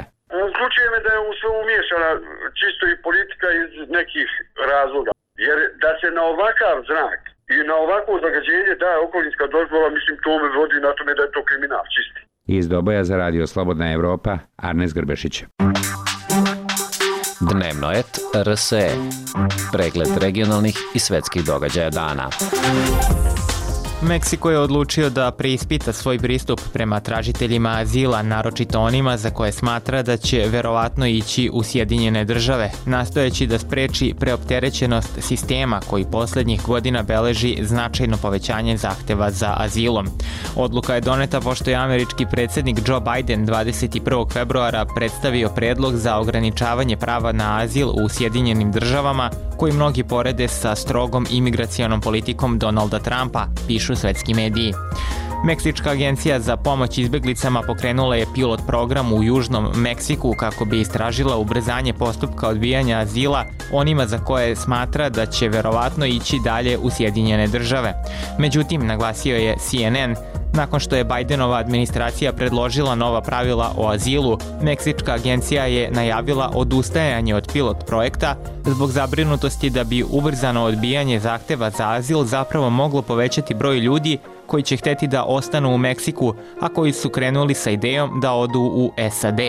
Uključuje 0.49 0.87
me 0.93 0.99
da 1.07 1.11
je 1.15 1.21
u 1.29 1.33
sve 1.39 1.51
umiješana 1.63 2.11
čisto 2.61 2.85
i 2.93 3.01
politika 3.07 3.49
iz 3.63 3.71
nekih 3.99 4.29
razloga. 4.73 5.11
Jer 5.47 5.59
da 5.83 5.91
se 6.01 6.09
na 6.19 6.23
ovakav 6.33 6.77
znak 6.91 7.21
i 7.55 7.57
na 7.69 7.75
ovakvo 7.85 8.15
zagađenje 8.25 8.75
daje 8.85 8.99
okolinska 9.07 9.47
dozvola, 9.57 9.89
mislim, 9.97 10.17
to 10.25 10.33
me 10.43 10.49
vodi 10.59 10.77
na 10.87 10.91
tome 10.97 11.13
da 11.15 11.23
je 11.23 11.35
to 11.37 11.43
kriminal 11.49 11.85
čisti. 11.95 12.21
Iz 12.59 12.69
Doboja 12.69 13.05
za 13.05 13.17
radio 13.17 13.47
Slobodna 13.47 13.93
Evropa, 13.93 14.39
Arnes 14.57 14.95
Grbešić. 14.95 15.45
Dnevno 17.51 17.89
et 18.01 18.13
RSE. 18.47 18.89
Pregled 19.73 20.13
regionalnih 20.23 20.77
i 20.95 20.99
svetskih 20.99 21.43
događaja 21.45 21.91
dana. 21.91 22.27
Meksiko 24.05 24.51
je 24.51 24.59
odlučio 24.59 25.11
da 25.11 25.31
preispita 25.31 25.93
svoj 25.93 26.19
pristup 26.19 26.61
prema 26.73 27.01
tražiteljima 27.01 27.71
azila, 27.79 28.23
naročito 28.23 28.81
onima 28.81 29.17
za 29.17 29.31
koje 29.31 29.53
smatra 29.53 30.03
da 30.03 30.17
će 30.17 30.49
verovatno 30.53 31.07
ići 31.07 31.51
u 31.53 31.63
Sjedinjene 31.63 32.25
države, 32.25 32.71
nastojeći 32.87 33.47
da 33.47 33.59
spreči 33.59 34.15
preopterećenost 34.21 35.11
sistema 35.21 35.81
koji 35.87 36.05
posljednjih 36.13 36.63
godina 36.63 37.03
beleži 37.03 37.59
značajno 37.63 38.17
povećanje 38.17 38.77
zahteva 38.77 39.31
za 39.31 39.55
azilom. 39.57 40.07
Odluka 40.57 40.95
je 40.95 41.01
doneta 41.01 41.41
pošto 41.41 41.71
je 41.71 41.77
američki 41.77 42.27
predsjednik 42.31 42.79
Joe 42.87 43.01
Biden 43.01 43.47
21. 43.47 44.33
februara 44.33 44.85
predstavio 44.97 45.49
predlog 45.49 45.97
za 45.97 46.19
ograničavanje 46.19 46.97
prava 46.97 47.33
na 47.33 47.59
azil 47.61 47.89
u 47.89 48.09
Sjedinjenim 48.09 48.73
državama, 48.73 49.31
koji 49.57 49.73
mnogi 49.73 50.05
porede 50.05 50.49
sa 50.49 50.75
strogom 50.75 51.27
imigracijonom 51.31 52.01
politikom 52.01 52.59
Donalda 52.59 52.99
Trumpa, 52.99 53.47
pišu 53.67 53.94
svetski 53.97 54.35
mediji. 54.35 54.75
Meksička 55.45 55.91
agencija 55.91 56.41
za 56.41 56.57
pomoć 56.57 56.99
izbeglicama 56.99 57.63
pokrenula 57.63 58.17
je 58.17 58.27
pilot 58.35 58.61
program 58.67 59.13
u 59.13 59.23
Južnom 59.23 59.69
Meksiku 59.75 60.35
kako 60.39 60.65
bi 60.65 60.81
istražila 60.81 61.37
ubrzanje 61.37 61.93
postupka 61.93 62.49
odbijanja 62.49 62.99
azila 62.99 63.45
onima 63.73 64.07
za 64.07 64.19
koje 64.19 64.57
smatra 64.57 65.09
da 65.09 65.27
će 65.27 65.49
verovatno 65.49 66.07
ići 66.07 66.41
dalje 66.45 66.79
u 66.79 66.91
Sjedinjene 66.91 67.47
države. 67.47 67.95
Međutim, 68.39 68.87
naglasio 68.87 69.37
je 69.37 69.57
CNN, 69.59 70.17
Nakon 70.55 70.81
što 70.81 70.97
je 70.97 71.05
Bidenova 71.05 71.59
administracija 71.59 72.33
predložila 72.33 72.95
nova 72.95 73.21
pravila 73.21 73.75
o 73.77 73.91
azilu, 73.91 74.39
Meksička 74.63 75.13
agencija 75.13 75.65
je 75.65 75.91
najavila 75.91 76.51
odustajanje 76.55 77.35
od 77.35 77.49
pilot 77.53 77.87
projekta 77.87 78.37
zbog 78.65 78.91
zabrinutosti 78.91 79.71
da 79.71 79.85
bi 79.85 80.05
ubrzano 80.11 80.65
odbijanje 80.65 81.21
zahteva 81.21 81.71
za 81.71 81.91
azil 81.91 82.25
zapravo 82.25 82.71
moglo 82.71 83.03
povećati 83.03 83.55
broj 83.55 83.79
ljudi 83.79 84.19
koji 84.47 84.63
će 84.63 84.77
hteti 84.77 85.07
da 85.07 85.25
ostanu 85.25 85.75
u 85.75 85.79
Meksiku, 85.79 86.35
a 86.61 86.69
koji 86.69 86.93
su 86.93 87.09
krenuli 87.09 87.55
sa 87.55 87.71
idejom 87.71 88.21
da 88.21 88.33
odu 88.33 88.61
u 88.61 88.93
SAD. 89.11 89.41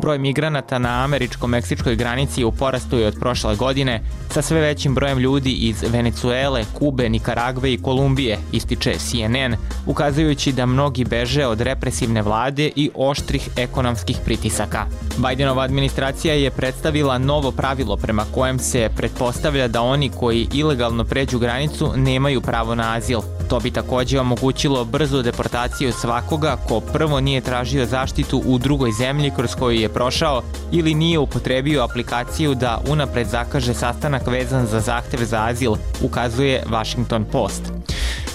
Broj 0.00 0.18
migranata 0.18 0.78
na 0.78 1.08
američko-meksičkoj 1.08 1.96
granici 1.96 2.44
u 2.44 2.52
porastu 2.52 2.98
je 2.98 3.06
od 3.06 3.16
prošle 3.20 3.56
godine, 3.56 4.02
sa 4.30 4.42
sve 4.42 4.60
većim 4.60 4.94
brojem 4.94 5.18
ljudi 5.18 5.52
iz 5.52 5.84
Venecuele, 5.88 6.64
Kube, 6.78 7.08
Nikaragve 7.08 7.72
i 7.72 7.82
Kolumbije, 7.82 8.38
ističe 8.52 8.94
CNN, 8.98 9.56
ukazujući 9.86 10.52
da 10.52 10.66
mnogi 10.66 11.04
beže 11.04 11.46
od 11.46 11.60
represivne 11.60 12.22
vlade 12.22 12.70
i 12.76 12.90
oštrih 12.94 13.48
ekonomskih 13.56 14.16
pritisaka. 14.24 14.86
Bidenova 15.28 15.62
administracija 15.62 16.34
je 16.34 16.50
predstavila 16.50 17.18
novo 17.18 17.50
pravilo 17.50 17.96
prema 17.96 18.24
kojem 18.34 18.58
se 18.58 18.90
pretpostavlja 18.96 19.68
da 19.68 19.82
oni 19.82 20.10
koji 20.10 20.48
ilegalno 20.54 21.04
pređu 21.04 21.38
granicu 21.38 21.92
nemaju 21.96 22.40
pravo 22.40 22.74
na 22.74 22.94
azil. 22.94 23.20
To 23.48 23.60
bi 23.60 23.70
takođe 23.70 24.20
omogućilo 24.20 24.84
brzu 24.84 25.22
deportaciju 25.22 25.92
svakoga 25.92 26.56
ko 26.68 26.80
prvo 26.80 27.20
nije 27.20 27.40
tražio 27.40 27.86
zaštitu 27.86 28.42
u 28.46 28.58
drugoj 28.58 28.92
zemlji 28.92 29.32
kroz 29.36 29.54
koju 29.54 29.80
je 29.80 29.88
prošao 29.88 30.42
ili 30.72 30.94
nije 30.94 31.18
upotrebio 31.18 31.84
aplikaciju 31.84 32.54
da 32.54 32.80
unapred 32.88 33.26
zakaže 33.26 33.74
sastanak 33.74 34.26
vezan 34.26 34.66
za 34.66 34.80
zahtev 34.80 35.24
za 35.24 35.44
azil, 35.44 35.72
ukazuje 36.02 36.62
Washington 36.70 37.24
Post. 37.24 37.62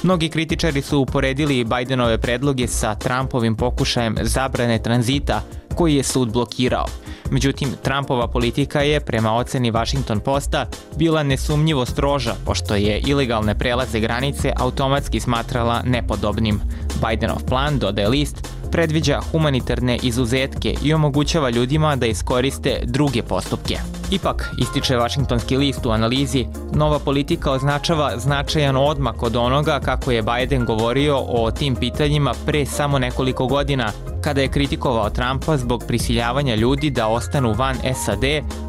Mnogi 0.03 0.29
kritičari 0.29 0.81
su 0.81 0.99
uporedili 0.99 1.63
Bidenove 1.63 2.17
predloge 2.17 2.67
sa 2.67 2.95
Trumpovim 2.95 3.55
pokušajem 3.55 4.15
zabrane 4.21 4.79
tranzita 4.83 5.41
koji 5.73 5.95
je 5.95 6.03
sud 6.03 6.31
blokirao. 6.31 6.85
Međutim, 7.31 7.69
Trumpova 7.83 8.27
politika 8.27 8.81
je, 8.81 8.99
prema 8.99 9.35
oceni 9.35 9.71
Washington 9.71 10.19
Posta, 10.19 10.65
bila 10.95 11.23
nesumnjivo 11.23 11.85
stroža, 11.85 12.35
pošto 12.45 12.75
je 12.75 12.99
ilegalne 12.99 13.55
prelaze 13.55 13.99
granice 13.99 14.53
automatski 14.55 15.19
smatrala 15.19 15.81
nepodobnim. 15.85 16.61
Bidenov 17.09 17.43
plan, 17.45 17.79
dodaje 17.79 18.09
list, 18.09 18.47
predviđa 18.71 19.21
humanitarne 19.31 19.99
izuzetke 20.03 20.75
i 20.83 20.93
omogućava 20.93 21.49
ljudima 21.49 21.95
da 21.95 22.05
iskoriste 22.05 22.81
druge 22.85 23.21
postupke. 23.21 24.02
Ipak, 24.11 24.49
ističe 24.57 24.97
Washingtonski 24.97 25.57
list 25.57 25.85
u 25.85 25.91
analizi, 25.91 26.45
nova 26.73 26.99
politika 26.99 27.51
označava 27.51 28.17
značajan 28.17 28.77
odmak 28.77 29.23
od 29.23 29.35
onoga 29.35 29.79
kako 29.79 30.11
je 30.11 30.21
Biden 30.21 30.65
govorio 30.65 31.17
o 31.17 31.51
tim 31.51 31.75
pitanjima 31.75 32.33
pre 32.45 32.65
samo 32.65 32.99
nekoliko 32.99 33.47
godina, 33.47 33.91
kada 34.21 34.41
je 34.41 34.47
kritikovao 34.47 35.09
Trumpa 35.09 35.57
zbog 35.57 35.83
prisiljavanja 35.87 36.55
ljudi 36.55 36.89
da 36.89 37.07
ostanu 37.07 37.53
van 37.53 37.75
SAD 38.05 38.23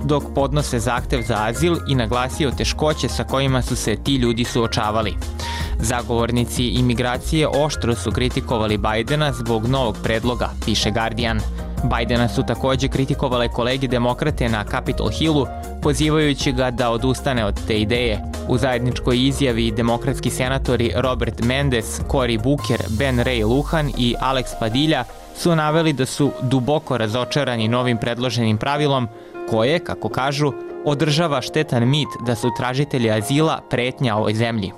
dok 0.05 0.23
podnose 0.35 0.79
zahtev 0.79 1.23
za 1.23 1.37
azil 1.41 1.77
i 1.89 1.95
naglasio 1.95 2.51
teškoće 2.51 3.09
sa 3.09 3.25
kojima 3.25 3.63
su 3.63 3.77
se 3.77 3.97
ti 3.97 4.15
ljudi 4.17 4.45
suočavali. 4.45 5.15
Zagovornici 5.81 6.65
imigracije 6.65 7.49
oštro 7.49 7.95
su 7.95 8.11
kritikovali 8.11 8.79
Bajdena 8.79 9.33
zbog 9.33 9.67
novog 9.67 9.97
predloga, 10.03 10.51
piše 10.65 10.91
Guardian. 10.91 11.41
Bajdena 11.85 12.29
su 12.29 12.43
također 12.43 12.91
kritikovale 12.91 13.49
kolege 13.49 13.89
demokrate 13.89 14.49
na 14.49 14.65
Capitol 14.71 15.09
Hillu, 15.11 15.47
pozivajući 15.83 16.53
ga 16.53 16.71
da 16.71 16.91
odustane 16.91 17.45
od 17.45 17.67
te 17.67 17.79
ideje. 17.79 18.23
U 18.49 18.59
zajedničkoj 18.59 19.27
izjavi 19.27 19.71
demokratski 19.71 20.31
senatori 20.31 20.93
Robert 20.97 21.43
Mendes, 21.43 22.01
Cory 22.09 22.43
Booker, 22.43 22.83
Ben 22.89 23.19
Ray 23.19 23.47
Luhan 23.49 23.93
i 23.99 24.15
Alex 24.21 24.45
Padilja 24.61 25.05
su 25.37 25.57
naveli 25.57 25.93
da 25.93 26.07
su 26.07 26.31
duboko 26.43 26.99
razočarani 26.99 27.69
novim 27.69 27.99
predloženim 27.99 28.59
pravilom 28.59 29.09
koje, 29.51 29.79
kako 29.79 30.09
kažu, 30.09 30.53
održava 30.85 31.41
štetan 31.41 31.89
mit 31.89 32.09
da 32.27 32.35
su 32.35 32.51
tražitelji 32.57 33.11
azila 33.11 33.61
pretnja 33.71 34.17
ovoj 34.17 34.35
zemlji. 34.35 34.73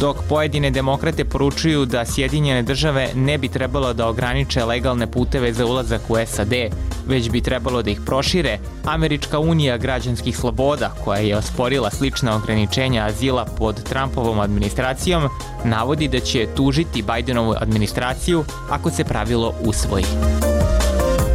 Dok 0.00 0.16
pojedine 0.28 0.70
demokrate 0.70 1.24
poručuju 1.24 1.84
da 1.84 2.04
Sjedinjene 2.04 2.62
države 2.62 3.08
ne 3.14 3.38
bi 3.38 3.48
trebalo 3.48 3.92
da 3.92 4.08
ograniče 4.08 4.64
legalne 4.64 5.06
puteve 5.06 5.52
za 5.52 5.66
ulazak 5.66 6.00
u 6.08 6.16
SAD, 6.26 6.52
već 7.06 7.30
bi 7.30 7.40
trebalo 7.40 7.82
da 7.82 7.90
ih 7.90 8.00
prošire, 8.06 8.58
Američka 8.84 9.38
unija 9.38 9.76
građanskih 9.76 10.36
sloboda, 10.36 10.90
koja 11.04 11.20
je 11.20 11.36
osporila 11.36 11.90
slična 11.90 12.36
ograničenja 12.36 13.04
azila 13.04 13.44
pod 13.44 13.82
Trumpovom 13.82 14.40
administracijom, 14.40 15.28
navodi 15.64 16.08
da 16.08 16.20
će 16.20 16.48
tužiti 16.56 17.02
Bidenovu 17.02 17.54
administraciju 17.60 18.44
ako 18.70 18.90
se 18.90 19.04
pravilo 19.04 19.54
usvoji. 19.60 20.04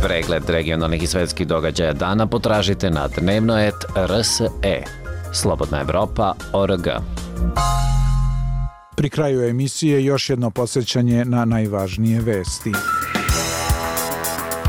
Pregled 0.04 0.50
regionalnih 0.50 1.04
i 1.04 1.08
svetskih 1.08 1.48
događaja 1.48 1.94
dana 1.94 2.28
potražite 2.28 2.90
na 2.90 3.08
dnevnoet.rse. 3.08 4.50
Slobodna 5.34 5.82
Evropa.org. 5.82 6.88
Pri 9.02 9.10
kraju 9.10 9.50
emisije 9.50 10.06
još 10.06 10.30
jedno 10.30 10.50
posjećanje 10.50 11.26
na 11.26 11.46
najvažnije 11.46 12.22
vesti. 12.22 12.72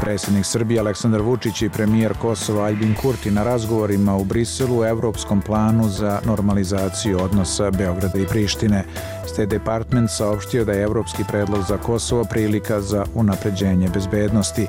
Predsjednik 0.01 0.45
Srbije 0.47 0.81
Aleksandar 0.81 1.23
Vučić 1.23 1.62
i 1.62 1.68
premijer 1.68 2.12
Kosova 2.21 2.64
Albin 2.64 2.95
Kurti 2.95 3.31
na 3.31 3.45
razgovorima 3.45 4.16
u 4.16 4.25
Briselu 4.25 4.79
u 4.79 4.85
Evropskom 4.85 5.42
planu 5.42 5.88
za 5.88 6.21
normalizaciju 6.27 7.18
odnosa 7.23 7.71
Beograda 7.71 8.18
i 8.18 8.27
Prištine. 8.27 8.85
State 9.33 9.47
Department 9.47 10.11
saopštio 10.11 10.64
da 10.64 10.73
je 10.73 10.83
Evropski 10.83 11.25
predlog 11.29 11.62
za 11.68 11.77
Kosovo 11.77 12.25
prilika 12.25 12.81
za 12.81 13.05
unapređenje 13.14 13.88
bezbednosti. 13.95 14.66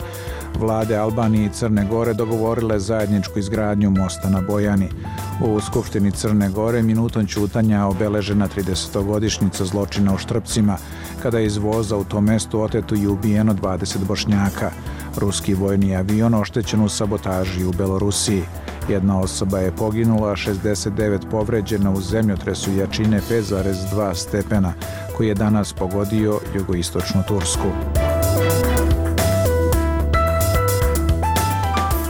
Vlade 0.59 0.97
Albanije 0.97 1.45
i 1.45 1.49
Crne 1.49 1.85
Gore 1.89 2.13
dogovorile 2.13 2.79
zajedničku 2.79 3.39
izgradnju 3.39 3.89
mosta 3.89 4.29
na 4.29 4.41
Bojani. 4.41 4.89
U 5.41 5.59
Skupštini 5.59 6.11
Crne 6.11 6.49
Gore 6.49 6.81
minutom 6.81 7.27
čutanja 7.27 7.85
obeležena 7.85 8.47
30-godišnjica 8.47 9.65
zločina 9.65 10.13
u 10.13 10.17
Štrpcima, 10.17 10.77
kada 11.21 11.39
je 11.39 11.45
iz 11.45 11.57
voza 11.57 11.97
u 11.97 12.03
tom 12.03 12.23
mestu 12.23 12.61
otetu 12.61 12.95
i 12.95 13.07
ubijeno 13.07 13.53
20 13.53 14.05
bošnjaka. 14.07 14.71
Ruski 15.17 15.53
vojni 15.53 15.95
avion 15.95 16.33
oštećen 16.33 16.81
u 16.81 16.89
sabotaži 16.89 17.65
u 17.65 17.71
Belorusiji. 17.71 18.43
Jedna 18.89 19.19
osoba 19.19 19.59
je 19.59 19.71
poginula, 19.71 20.35
69 20.35 21.29
povređena 21.31 21.91
u 21.91 22.01
zemljotresu 22.01 22.71
jačine 22.71 23.21
5,2 23.29 24.15
stepena, 24.15 24.73
koji 25.17 25.27
je 25.27 25.35
danas 25.35 25.73
pogodio 25.73 26.39
jugoistočnu 26.55 27.23
Tursku. 27.27 27.67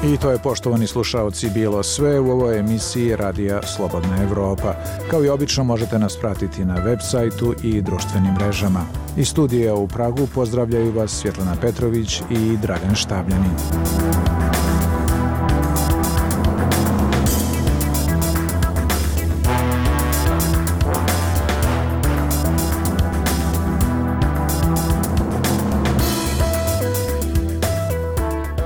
I 0.05 0.17
to 0.17 0.31
je, 0.31 0.37
poštovani 0.37 0.87
slušalci, 0.87 1.49
bilo 1.49 1.83
sve 1.83 2.19
u 2.19 2.31
ovoj 2.31 2.59
emisiji 2.59 3.15
Radija 3.15 3.61
Slobodna 3.63 4.23
Evropa. 4.23 4.75
Kao 5.09 5.23
i 5.23 5.29
obično 5.29 5.63
možete 5.63 5.99
nas 5.99 6.17
pratiti 6.17 6.65
na 6.65 6.73
web 6.73 6.99
sajtu 7.01 7.53
i 7.63 7.81
društvenim 7.81 8.33
mrežama. 8.33 8.85
Iz 9.17 9.27
studija 9.27 9.75
u 9.75 9.87
Pragu 9.87 10.27
pozdravljaju 10.35 10.91
vas 10.91 11.11
Svjetlana 11.11 11.55
Petrović 11.61 12.21
i 12.29 12.57
Dragan 12.57 12.95
Štabljanin. 12.95 13.51